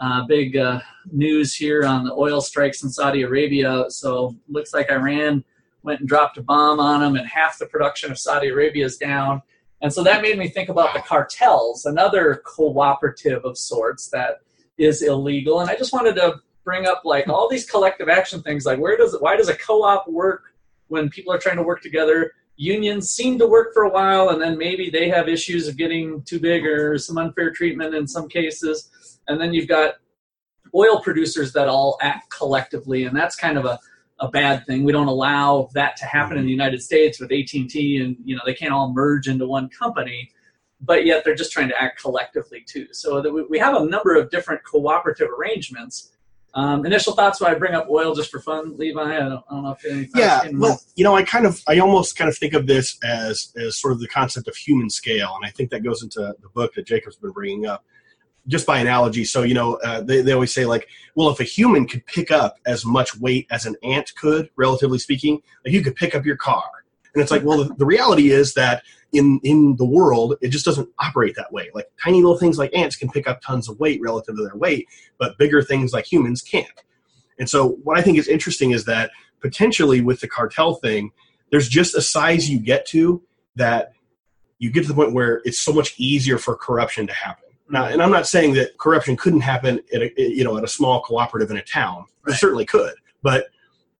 uh, 0.00 0.24
big 0.26 0.56
uh, 0.56 0.80
news 1.12 1.54
here 1.54 1.84
on 1.84 2.04
the 2.04 2.12
oil 2.12 2.40
strikes 2.40 2.82
in 2.84 2.88
Saudi 2.88 3.20
Arabia, 3.20 3.84
so 3.90 4.34
looks 4.48 4.72
like 4.72 4.90
Iran 4.90 5.44
went 5.84 6.00
and 6.00 6.08
dropped 6.08 6.38
a 6.38 6.42
bomb 6.42 6.80
on 6.80 7.00
them, 7.00 7.14
and 7.14 7.28
half 7.28 7.58
the 7.58 7.66
production 7.66 8.10
of 8.10 8.18
Saudi 8.18 8.48
Arabia 8.48 8.86
is 8.86 8.96
down. 8.96 9.42
And 9.82 9.92
so 9.92 10.02
that 10.02 10.22
made 10.22 10.38
me 10.38 10.48
think 10.48 10.70
about 10.70 10.94
the 10.94 11.00
cartels, 11.00 11.84
another 11.84 12.42
cooperative 12.44 13.44
of 13.44 13.56
sorts 13.58 14.08
that 14.08 14.38
is 14.78 15.02
illegal. 15.02 15.60
And 15.60 15.70
I 15.70 15.76
just 15.76 15.92
wanted 15.92 16.16
to 16.16 16.40
bring 16.64 16.86
up 16.86 17.02
like 17.04 17.28
all 17.28 17.48
these 17.48 17.68
collective 17.70 18.08
action 18.08 18.42
things, 18.42 18.64
like 18.64 18.78
where 18.78 18.96
does 18.96 19.16
why 19.20 19.36
does 19.36 19.48
a 19.48 19.56
co-op 19.56 20.08
work 20.08 20.54
when 20.88 21.10
people 21.10 21.32
are 21.32 21.38
trying 21.38 21.56
to 21.56 21.62
work 21.62 21.82
together? 21.82 22.32
unions 22.56 23.10
seem 23.10 23.38
to 23.38 23.46
work 23.46 23.74
for 23.74 23.82
a 23.82 23.90
while 23.90 24.28
and 24.28 24.40
then 24.40 24.56
maybe 24.56 24.88
they 24.88 25.08
have 25.08 25.28
issues 25.28 25.66
of 25.66 25.76
getting 25.76 26.22
too 26.22 26.38
big 26.38 26.64
or 26.64 26.96
some 26.98 27.18
unfair 27.18 27.50
treatment 27.50 27.94
in 27.94 28.06
some 28.06 28.28
cases 28.28 29.18
and 29.26 29.40
then 29.40 29.52
you've 29.52 29.68
got 29.68 29.94
oil 30.74 31.00
producers 31.00 31.52
that 31.52 31.68
all 31.68 31.98
act 32.00 32.30
collectively 32.30 33.04
and 33.04 33.16
that's 33.16 33.34
kind 33.34 33.58
of 33.58 33.64
a, 33.64 33.78
a 34.20 34.28
bad 34.28 34.64
thing. 34.66 34.84
We 34.84 34.92
don't 34.92 35.08
allow 35.08 35.68
that 35.74 35.96
to 35.96 36.04
happen 36.04 36.38
in 36.38 36.44
the 36.44 36.50
united 36.50 36.82
states 36.82 37.18
with 37.18 37.32
at&t 37.32 37.96
and 38.02 38.16
you 38.24 38.36
know 38.36 38.42
they 38.46 38.54
can't 38.54 38.72
all 38.72 38.92
merge 38.92 39.28
into 39.28 39.46
one 39.46 39.68
company 39.68 40.30
but 40.86 41.06
yet 41.06 41.24
they're 41.24 41.34
just 41.34 41.52
trying 41.52 41.68
to 41.68 41.80
act 41.80 42.00
collectively 42.00 42.62
too. 42.66 42.86
So 42.92 43.20
that 43.20 43.32
we, 43.32 43.42
we 43.44 43.58
have 43.58 43.74
a 43.74 43.84
number 43.84 44.16
of 44.16 44.30
different 44.30 44.62
cooperative 44.64 45.28
arrangements. 45.30 46.10
Um, 46.54 46.86
initial 46.86 47.14
thoughts 47.14 47.40
when 47.40 47.50
I 47.50 47.58
bring 47.58 47.74
up 47.74 47.88
oil 47.90 48.14
just 48.14 48.30
for 48.30 48.40
fun, 48.40 48.76
Levi. 48.76 49.00
I 49.00 49.18
don't, 49.18 49.44
I 49.50 49.54
don't 49.54 49.64
know 49.64 49.70
if 49.72 49.84
any 49.84 50.08
yeah 50.14 50.48
well 50.52 50.80
you 50.94 51.02
know 51.02 51.16
i 51.16 51.24
kind 51.24 51.46
of 51.46 51.60
i 51.66 51.78
almost 51.78 52.16
kind 52.16 52.28
of 52.28 52.38
think 52.38 52.54
of 52.54 52.68
this 52.68 52.96
as 53.02 53.52
as 53.56 53.80
sort 53.80 53.92
of 53.92 53.98
the 53.98 54.06
concept 54.06 54.46
of 54.46 54.54
human 54.54 54.88
scale 54.88 55.32
and 55.34 55.44
i 55.44 55.50
think 55.50 55.70
that 55.70 55.82
goes 55.82 56.02
into 56.02 56.20
the 56.40 56.48
book 56.50 56.74
that 56.74 56.86
jacob's 56.86 57.16
been 57.16 57.32
bringing 57.32 57.66
up 57.66 57.84
just 58.46 58.66
by 58.66 58.78
analogy. 58.78 59.24
So 59.24 59.42
you 59.42 59.54
know 59.54 59.74
uh, 59.76 60.00
they, 60.00 60.20
they 60.20 60.32
always 60.32 60.52
say 60.52 60.66
like 60.66 60.88
well 61.14 61.30
if 61.30 61.40
a 61.40 61.44
human 61.44 61.86
could 61.86 62.04
pick 62.06 62.30
up 62.30 62.58
as 62.66 62.84
much 62.84 63.16
weight 63.18 63.46
as 63.50 63.66
an 63.66 63.76
ant 63.82 64.14
could 64.16 64.50
relatively 64.56 64.98
speaking 64.98 65.40
like 65.64 65.74
you 65.74 65.82
could 65.82 65.96
pick 65.96 66.14
up 66.14 66.24
your 66.24 66.36
car. 66.36 66.64
And 67.14 67.22
it's 67.22 67.30
like 67.30 67.44
well 67.44 67.64
the, 67.64 67.74
the 67.74 67.86
reality 67.86 68.30
is 68.30 68.54
that 68.54 68.82
in 69.12 69.40
in 69.42 69.76
the 69.76 69.84
world 69.84 70.36
it 70.40 70.48
just 70.48 70.64
doesn't 70.64 70.88
operate 70.98 71.36
that 71.36 71.52
way. 71.52 71.70
Like 71.74 71.90
tiny 72.02 72.20
little 72.22 72.38
things 72.38 72.58
like 72.58 72.74
ants 72.74 72.96
can 72.96 73.10
pick 73.10 73.28
up 73.28 73.40
tons 73.40 73.68
of 73.68 73.78
weight 73.78 74.00
relative 74.02 74.36
to 74.36 74.42
their 74.42 74.56
weight 74.56 74.88
but 75.18 75.38
bigger 75.38 75.62
things 75.62 75.92
like 75.92 76.10
humans 76.10 76.42
can't. 76.42 76.68
And 77.38 77.48
so 77.48 77.70
what 77.82 77.98
i 77.98 78.02
think 78.02 78.18
is 78.18 78.28
interesting 78.28 78.72
is 78.72 78.84
that 78.84 79.10
potentially 79.40 80.00
with 80.00 80.20
the 80.20 80.28
cartel 80.28 80.74
thing 80.74 81.12
there's 81.50 81.68
just 81.68 81.94
a 81.94 82.02
size 82.02 82.48
you 82.50 82.58
get 82.58 82.86
to 82.86 83.22
that 83.56 83.92
you 84.58 84.70
get 84.70 84.82
to 84.82 84.88
the 84.88 84.94
point 84.94 85.12
where 85.12 85.42
it's 85.44 85.58
so 85.58 85.72
much 85.72 85.94
easier 85.98 86.38
for 86.38 86.56
corruption 86.56 87.06
to 87.06 87.12
happen 87.12 87.43
Now, 87.70 87.86
and 87.86 88.02
I'm 88.02 88.10
not 88.10 88.26
saying 88.26 88.54
that 88.54 88.76
corruption 88.78 89.16
couldn't 89.16 89.40
happen 89.40 89.80
at 89.92 90.02
a, 90.02 90.12
you 90.16 90.44
know 90.44 90.56
at 90.58 90.64
a 90.64 90.68
small 90.68 91.00
cooperative 91.02 91.50
in 91.50 91.56
a 91.56 91.62
town. 91.62 92.04
Right. 92.26 92.34
It 92.34 92.38
certainly 92.38 92.66
could, 92.66 92.94
but 93.22 93.46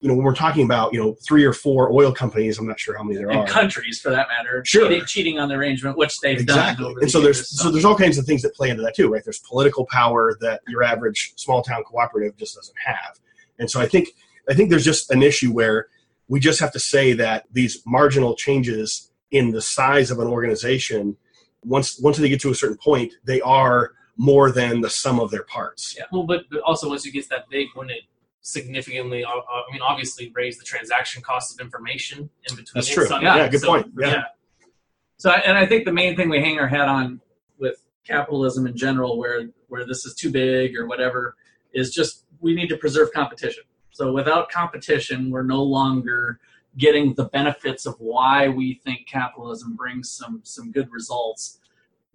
you 0.01 0.09
know 0.09 0.15
when 0.15 0.25
we're 0.25 0.35
talking 0.35 0.65
about 0.67 0.93
you 0.93 1.01
know 1.01 1.17
three 1.27 1.45
or 1.45 1.53
four 1.55 1.91
oil 1.91 2.13
companies, 2.13 2.59
I'm 2.59 2.67
not 2.67 2.79
sure 2.79 2.97
how 2.97 3.03
many 3.03 3.17
there 3.17 3.31
and 3.31 3.41
are. 3.41 3.47
countries 3.47 4.01
for 4.01 4.11
that 4.11 4.29
matter, 4.29 4.63
Sure. 4.67 4.89
cheating, 4.89 5.07
cheating 5.07 5.39
on 5.39 5.49
the 5.49 5.55
arrangement, 5.55 5.97
which 5.97 6.19
they've 6.21 6.39
exactly 6.39 6.83
done. 6.85 6.91
Over 6.91 7.01
and 7.01 7.09
the 7.09 7.11
so 7.11 7.21
there's 7.23 7.49
so 7.59 7.71
there's 7.71 7.87
all 7.87 7.97
kinds 7.97 8.19
of 8.19 8.27
things 8.27 8.43
that 8.43 8.55
play 8.55 8.69
into 8.69 8.83
that 8.83 8.95
too 8.95 9.09
right 9.11 9.25
there's 9.25 9.39
political 9.41 9.87
power 9.87 10.37
that 10.41 10.61
your 10.69 10.83
average 10.83 11.33
small 11.37 11.63
town 11.63 11.83
cooperative 11.85 12.37
just 12.37 12.55
doesn't 12.57 12.77
have 12.85 13.19
and 13.59 13.71
so 13.71 13.81
i 13.81 13.87
think 13.87 14.09
i 14.51 14.55
think 14.55 14.69
there's 14.69 14.85
just 14.85 15.11
an 15.11 15.23
issue 15.23 15.53
where 15.53 15.87
we 16.29 16.39
just 16.39 16.61
have 16.61 16.73
to 16.73 16.81
say 16.81 17.13
that 17.15 17.45
these 17.53 17.83
marginal 17.87 18.35
changes 18.37 19.11
in 19.31 19.51
the 19.53 19.61
size 19.63 20.11
of 20.11 20.19
an 20.19 20.27
organization 20.27 21.17
once 21.65 21.99
once 22.01 22.17
they 22.19 22.29
get 22.29 22.41
to 22.41 22.51
a 22.51 22.55
certain 22.55 22.77
point 22.77 23.13
they 23.25 23.41
are 23.41 23.93
more 24.17 24.51
than 24.51 24.81
the 24.81 24.91
sum 24.91 25.19
of 25.19 25.31
their 25.31 25.43
parts 25.45 25.95
Yeah. 25.99 26.05
Well, 26.13 26.25
but, 26.25 26.45
but 26.51 26.61
also 26.61 26.89
once 26.89 27.05
it 27.07 27.11
gets 27.11 27.29
that 27.29 27.49
big, 27.51 27.69
wouldn't 27.75 27.97
it 27.97 28.05
significantly? 28.43 29.25
Uh, 29.25 29.31
uh, 29.31 29.63
I 29.69 29.73
mean, 29.73 29.83
obviously 29.83 30.31
raise 30.35 30.59
the 30.59 30.65
transaction 30.65 31.23
cost 31.23 31.53
of 31.53 31.65
information 31.65 32.31
in 32.49 32.57
between. 32.57 32.67
That's 32.75 32.89
true. 32.89 33.07
So, 33.07 33.21
Yeah, 33.21 33.49
good 33.49 33.63
point. 33.63 33.91
Yeah. 33.99 34.25
So, 35.17 35.31
and 35.31 35.57
I 35.57 35.67
think 35.67 35.85
the 35.85 35.93
main 35.93 36.17
thing 36.17 36.29
we 36.29 36.41
hang 36.41 36.59
our 36.59 36.69
hat 36.69 36.89
on 36.89 37.21
with 37.59 37.83
capitalism 38.07 38.67
in 38.67 38.77
general, 38.77 39.19
where 39.19 39.49
where 39.69 39.87
this 39.87 40.05
is 40.05 40.15
too 40.15 40.31
big 40.31 40.77
or 40.77 40.87
whatever, 40.87 41.37
is 41.73 41.93
just 41.93 42.25
we 42.41 42.55
need 42.55 42.69
to 42.69 42.77
preserve 42.77 43.13
competition. 43.13 43.65
So, 43.91 44.13
without 44.13 44.51
competition, 44.51 45.31
we're 45.31 45.43
no 45.43 45.63
longer 45.63 46.41
getting 46.79 47.15
the 47.15 47.25
benefits 47.27 47.87
of 47.87 47.95
why 47.99 48.49
we 48.49 48.75
think 48.85 49.07
capitalism 49.07 49.75
brings 49.77 50.11
some 50.11 50.41
some 50.45 50.73
good 50.73 50.91
results. 50.91 51.61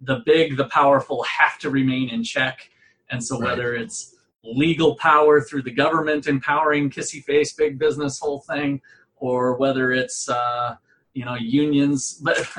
The 0.02 0.22
big, 0.24 0.56
the 0.56 0.66
powerful 0.66 1.22
have 1.24 1.58
to 1.60 1.70
remain 1.70 2.08
in 2.10 2.22
check, 2.24 2.70
and 3.10 3.22
so 3.22 3.38
Right. 3.38 3.50
whether 3.50 3.74
it's 3.74 4.16
legal 4.44 4.96
power 4.96 5.40
through 5.42 5.62
the 5.62 5.70
government 5.72 6.26
empowering 6.26 6.88
kissy 6.90 7.22
face 7.22 7.52
big 7.52 7.78
business 7.78 8.18
whole 8.18 8.40
thing, 8.40 8.80
or 9.16 9.56
whether 9.56 9.92
it's 9.92 10.28
uh, 10.28 10.76
you 11.14 11.24
know 11.24 11.34
unions 11.34 12.20
but 12.22 12.38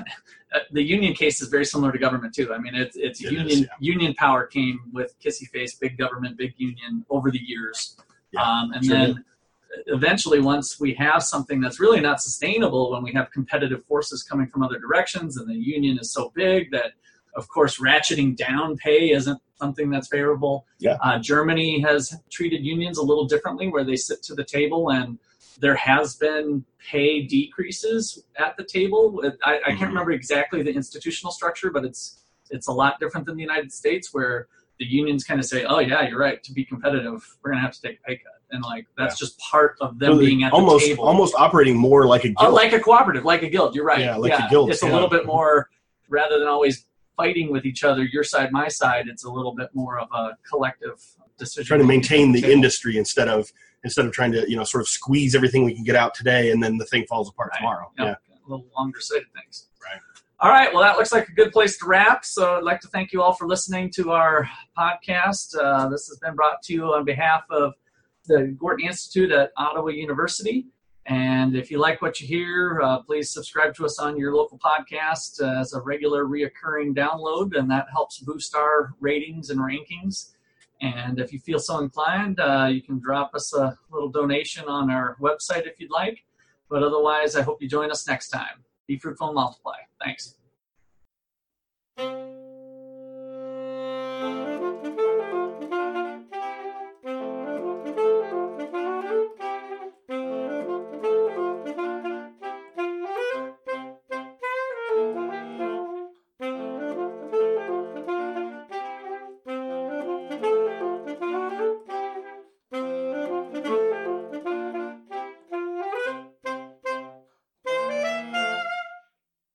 uh, 0.54 0.60
the 0.72 0.84
union 0.84 1.14
case 1.14 1.42
is 1.42 1.48
very 1.48 1.66
similar 1.66 1.92
to 1.92 1.98
government 1.98 2.34
too 2.36 2.54
i 2.54 2.58
mean 2.58 2.76
it's 2.76 2.98
it's 2.98 3.22
It 3.24 3.32
union 3.32 3.48
is, 3.48 3.62
yeah. 3.62 3.68
union 3.80 4.14
power 4.16 4.46
came 4.46 4.80
with 4.94 5.16
kissy 5.24 5.48
face 5.48 5.76
big 5.76 5.98
government 5.98 6.38
big 6.38 6.54
union 6.58 7.06
over 7.10 7.32
the 7.32 7.40
years 7.40 7.96
Yeah, 8.32 8.42
um, 8.44 8.72
and 8.74 8.86
sure 8.86 8.98
then 8.98 9.26
eventually 9.88 10.40
once 10.40 10.80
we 10.80 10.94
have 10.94 11.24
something 11.24 11.60
that's 11.62 11.80
really 11.80 12.00
not 12.02 12.22
sustainable 12.22 12.92
when 12.92 13.04
we 13.04 13.14
have 13.14 13.32
competitive 13.32 13.84
forces 13.86 14.24
coming 14.24 14.48
from 14.48 14.64
other 14.64 14.80
directions 14.80 15.38
and 15.38 15.50
the 15.50 15.56
union 15.56 15.98
is 16.00 16.12
so 16.12 16.32
big 16.36 16.72
that 16.72 16.92
of 17.36 17.48
course 17.48 17.80
ratcheting 17.80 18.36
down 18.36 18.76
pay 18.78 19.12
isn't 19.12 19.40
something 19.56 19.90
that's 19.90 20.08
favorable 20.08 20.66
Yeah. 20.80 20.98
uh, 21.02 21.20
germany 21.20 21.80
has 21.82 22.14
treated 22.30 22.66
unions 22.66 22.98
a 22.98 23.04
little 23.04 23.26
differently 23.26 23.68
where 23.70 23.84
they 23.84 23.96
sit 23.96 24.22
to 24.24 24.36
the 24.36 24.44
table 24.44 24.90
and 24.92 25.18
there 25.60 25.76
has 25.76 26.16
been 26.16 26.66
pay 26.80 27.22
decreases 27.22 28.24
at 28.38 28.58
the 28.58 28.64
table. 28.64 29.22
I, 29.46 29.60
I 29.68 29.70
can't 29.76 29.90
remember 29.90 30.12
exactly 30.12 30.64
the 30.64 30.72
institutional 30.74 31.32
structure, 31.32 31.70
but 31.70 31.86
it's 31.86 32.24
it's 32.50 32.68
a 32.68 32.72
lot 32.72 33.00
different 33.00 33.28
than 33.28 33.36
the 33.36 33.44
United 33.44 33.72
States, 33.72 34.12
where 34.12 34.48
the 34.80 34.86
unions 34.86 35.24
kind 35.24 35.40
of 35.40 35.46
say, 35.46 35.64
"Oh 35.66 35.78
yeah, 35.80 36.08
you're 36.08 36.18
right. 36.20 36.42
To 36.44 36.52
be 36.52 36.66
competitive, 36.66 37.38
we're 37.44 37.52
gonna 37.52 37.62
have 37.62 37.74
to 37.74 37.82
take 37.82 38.00
a 38.00 38.04
pay 38.08 38.16
cut," 38.18 38.40
and 38.52 38.64
like 38.64 38.88
that's 38.98 39.18
just 39.18 39.38
part 39.40 39.76
of 39.82 39.98
them 40.00 40.18
being 40.20 40.44
at 40.44 40.54
almost 40.54 40.84
the 40.86 40.92
table. 40.92 41.06
almost 41.06 41.34
operating 41.36 41.78
more 41.78 42.06
like 42.08 42.24
a 42.24 42.30
guild. 42.30 42.38
Oh, 42.40 42.54
like 42.54 42.74
a 42.74 42.80
cooperative, 42.80 43.26
like 43.26 43.44
a 43.44 43.50
guild. 43.50 43.76
You're 43.76 43.86
right. 43.86 44.00
Yeah, 44.00 44.16
like 44.16 44.34
a 44.34 44.48
guild. 44.50 44.70
It's 44.72 44.84
a 44.84 44.88
little 44.88 45.10
bit 45.10 45.26
more 45.26 45.70
rather 46.10 46.38
than 46.40 46.48
always 46.48 46.86
fighting 47.18 47.52
with 47.52 47.66
each 47.66 47.84
other, 47.84 48.04
your 48.04 48.24
side, 48.24 48.52
my 48.52 48.68
side. 48.68 49.08
It's 49.08 49.24
a 49.26 49.30
little 49.30 49.54
bit 49.56 49.70
more 49.74 50.00
of 50.00 50.08
a 50.14 50.32
collective 50.50 51.02
decision. 51.38 51.66
trying 51.68 51.80
to 51.82 51.86
maintain 51.88 52.32
the 52.32 52.52
industry 52.52 52.98
instead 52.98 53.28
of 53.28 53.52
instead 53.84 54.06
of 54.06 54.12
trying 54.12 54.32
to 54.32 54.48
you 54.50 54.56
know 54.56 54.64
sort 54.64 54.82
of 54.82 54.88
squeeze 54.88 55.34
everything 55.36 55.64
we 55.66 55.74
can 55.74 55.84
get 55.84 55.96
out 55.96 56.14
today 56.14 56.52
and 56.52 56.62
then 56.62 56.78
the 56.78 56.86
thing 56.86 57.04
falls 57.08 57.28
apart 57.30 57.50
Right. 57.52 57.58
tomorrow 57.58 57.92
Yep. 57.98 58.08
yeah 58.08 58.38
a 58.46 58.50
little 58.50 58.66
longer 58.78 59.00
sighted 59.00 59.28
things. 59.34 59.68
Right. 59.84 60.00
All 60.40 60.50
right. 60.50 60.74
Well, 60.74 60.82
that 60.84 60.98
looks 60.98 61.12
like 61.12 61.28
a 61.30 61.32
good 61.32 61.52
place 61.52 61.78
to 61.78 61.86
wrap. 61.86 62.26
So 62.26 62.58
I'd 62.58 62.64
like 62.64 62.80
to 62.82 62.88
thank 62.88 63.12
you 63.14 63.22
all 63.22 63.34
for 63.34 63.48
listening 63.48 63.92
to 63.96 64.12
our 64.12 64.50
podcast. 64.78 65.56
Uh, 65.60 65.88
this 65.90 66.08
has 66.08 66.18
been 66.22 66.36
brought 66.36 66.62
to 66.64 66.74
you 66.74 66.86
on 66.86 67.06
behalf 67.06 67.44
of 67.52 67.74
the 68.26 68.56
Gortney 68.60 68.86
Institute 68.86 69.32
at 69.32 69.52
Ottawa 69.58 69.90
University. 69.90 70.68
And 71.08 71.56
if 71.56 71.72
you 71.72 71.80
like 71.80 72.02
what 72.02 72.22
you 72.22 72.28
hear, 72.28 72.80
uh, 72.82 73.02
please 73.02 73.30
subscribe 73.32 73.74
to 73.76 73.86
us 73.86 73.98
on 73.98 74.18
your 74.18 74.36
local 74.36 74.60
podcast 74.60 75.42
uh, 75.42 75.60
as 75.60 75.74
a 75.74 75.82
regular 75.82 76.26
reoccurring 76.26 76.96
download, 76.96 77.58
and 77.58 77.70
that 77.72 77.88
helps 77.92 78.20
boost 78.20 78.56
our 78.56 78.94
ratings 79.00 79.50
and 79.50 79.60
rankings. 79.60 80.34
And 80.82 81.20
if 81.20 81.32
you 81.32 81.40
feel 81.40 81.60
so 81.60 81.80
inclined, 81.80 82.40
uh, 82.40 82.68
you 82.72 82.82
can 82.82 83.00
drop 83.00 83.32
us 83.34 83.54
a 83.54 83.78
little 83.92 84.10
donation 84.10 84.68
on 84.68 84.90
our 84.90 85.16
website 85.20 85.68
if 85.68 85.80
you'd 85.80 85.92
like. 85.92 86.24
But 86.70 86.84
otherwise, 86.84 87.36
I 87.36 87.42
hope 87.42 87.62
you 87.62 87.68
join 87.68 87.92
us 87.92 88.08
next 88.08 88.30
time. 88.30 88.64
Be 88.88 88.98
fruitful 88.98 89.28
and 89.28 89.36
multiply. 89.36 89.78
Thanks. 90.04 90.36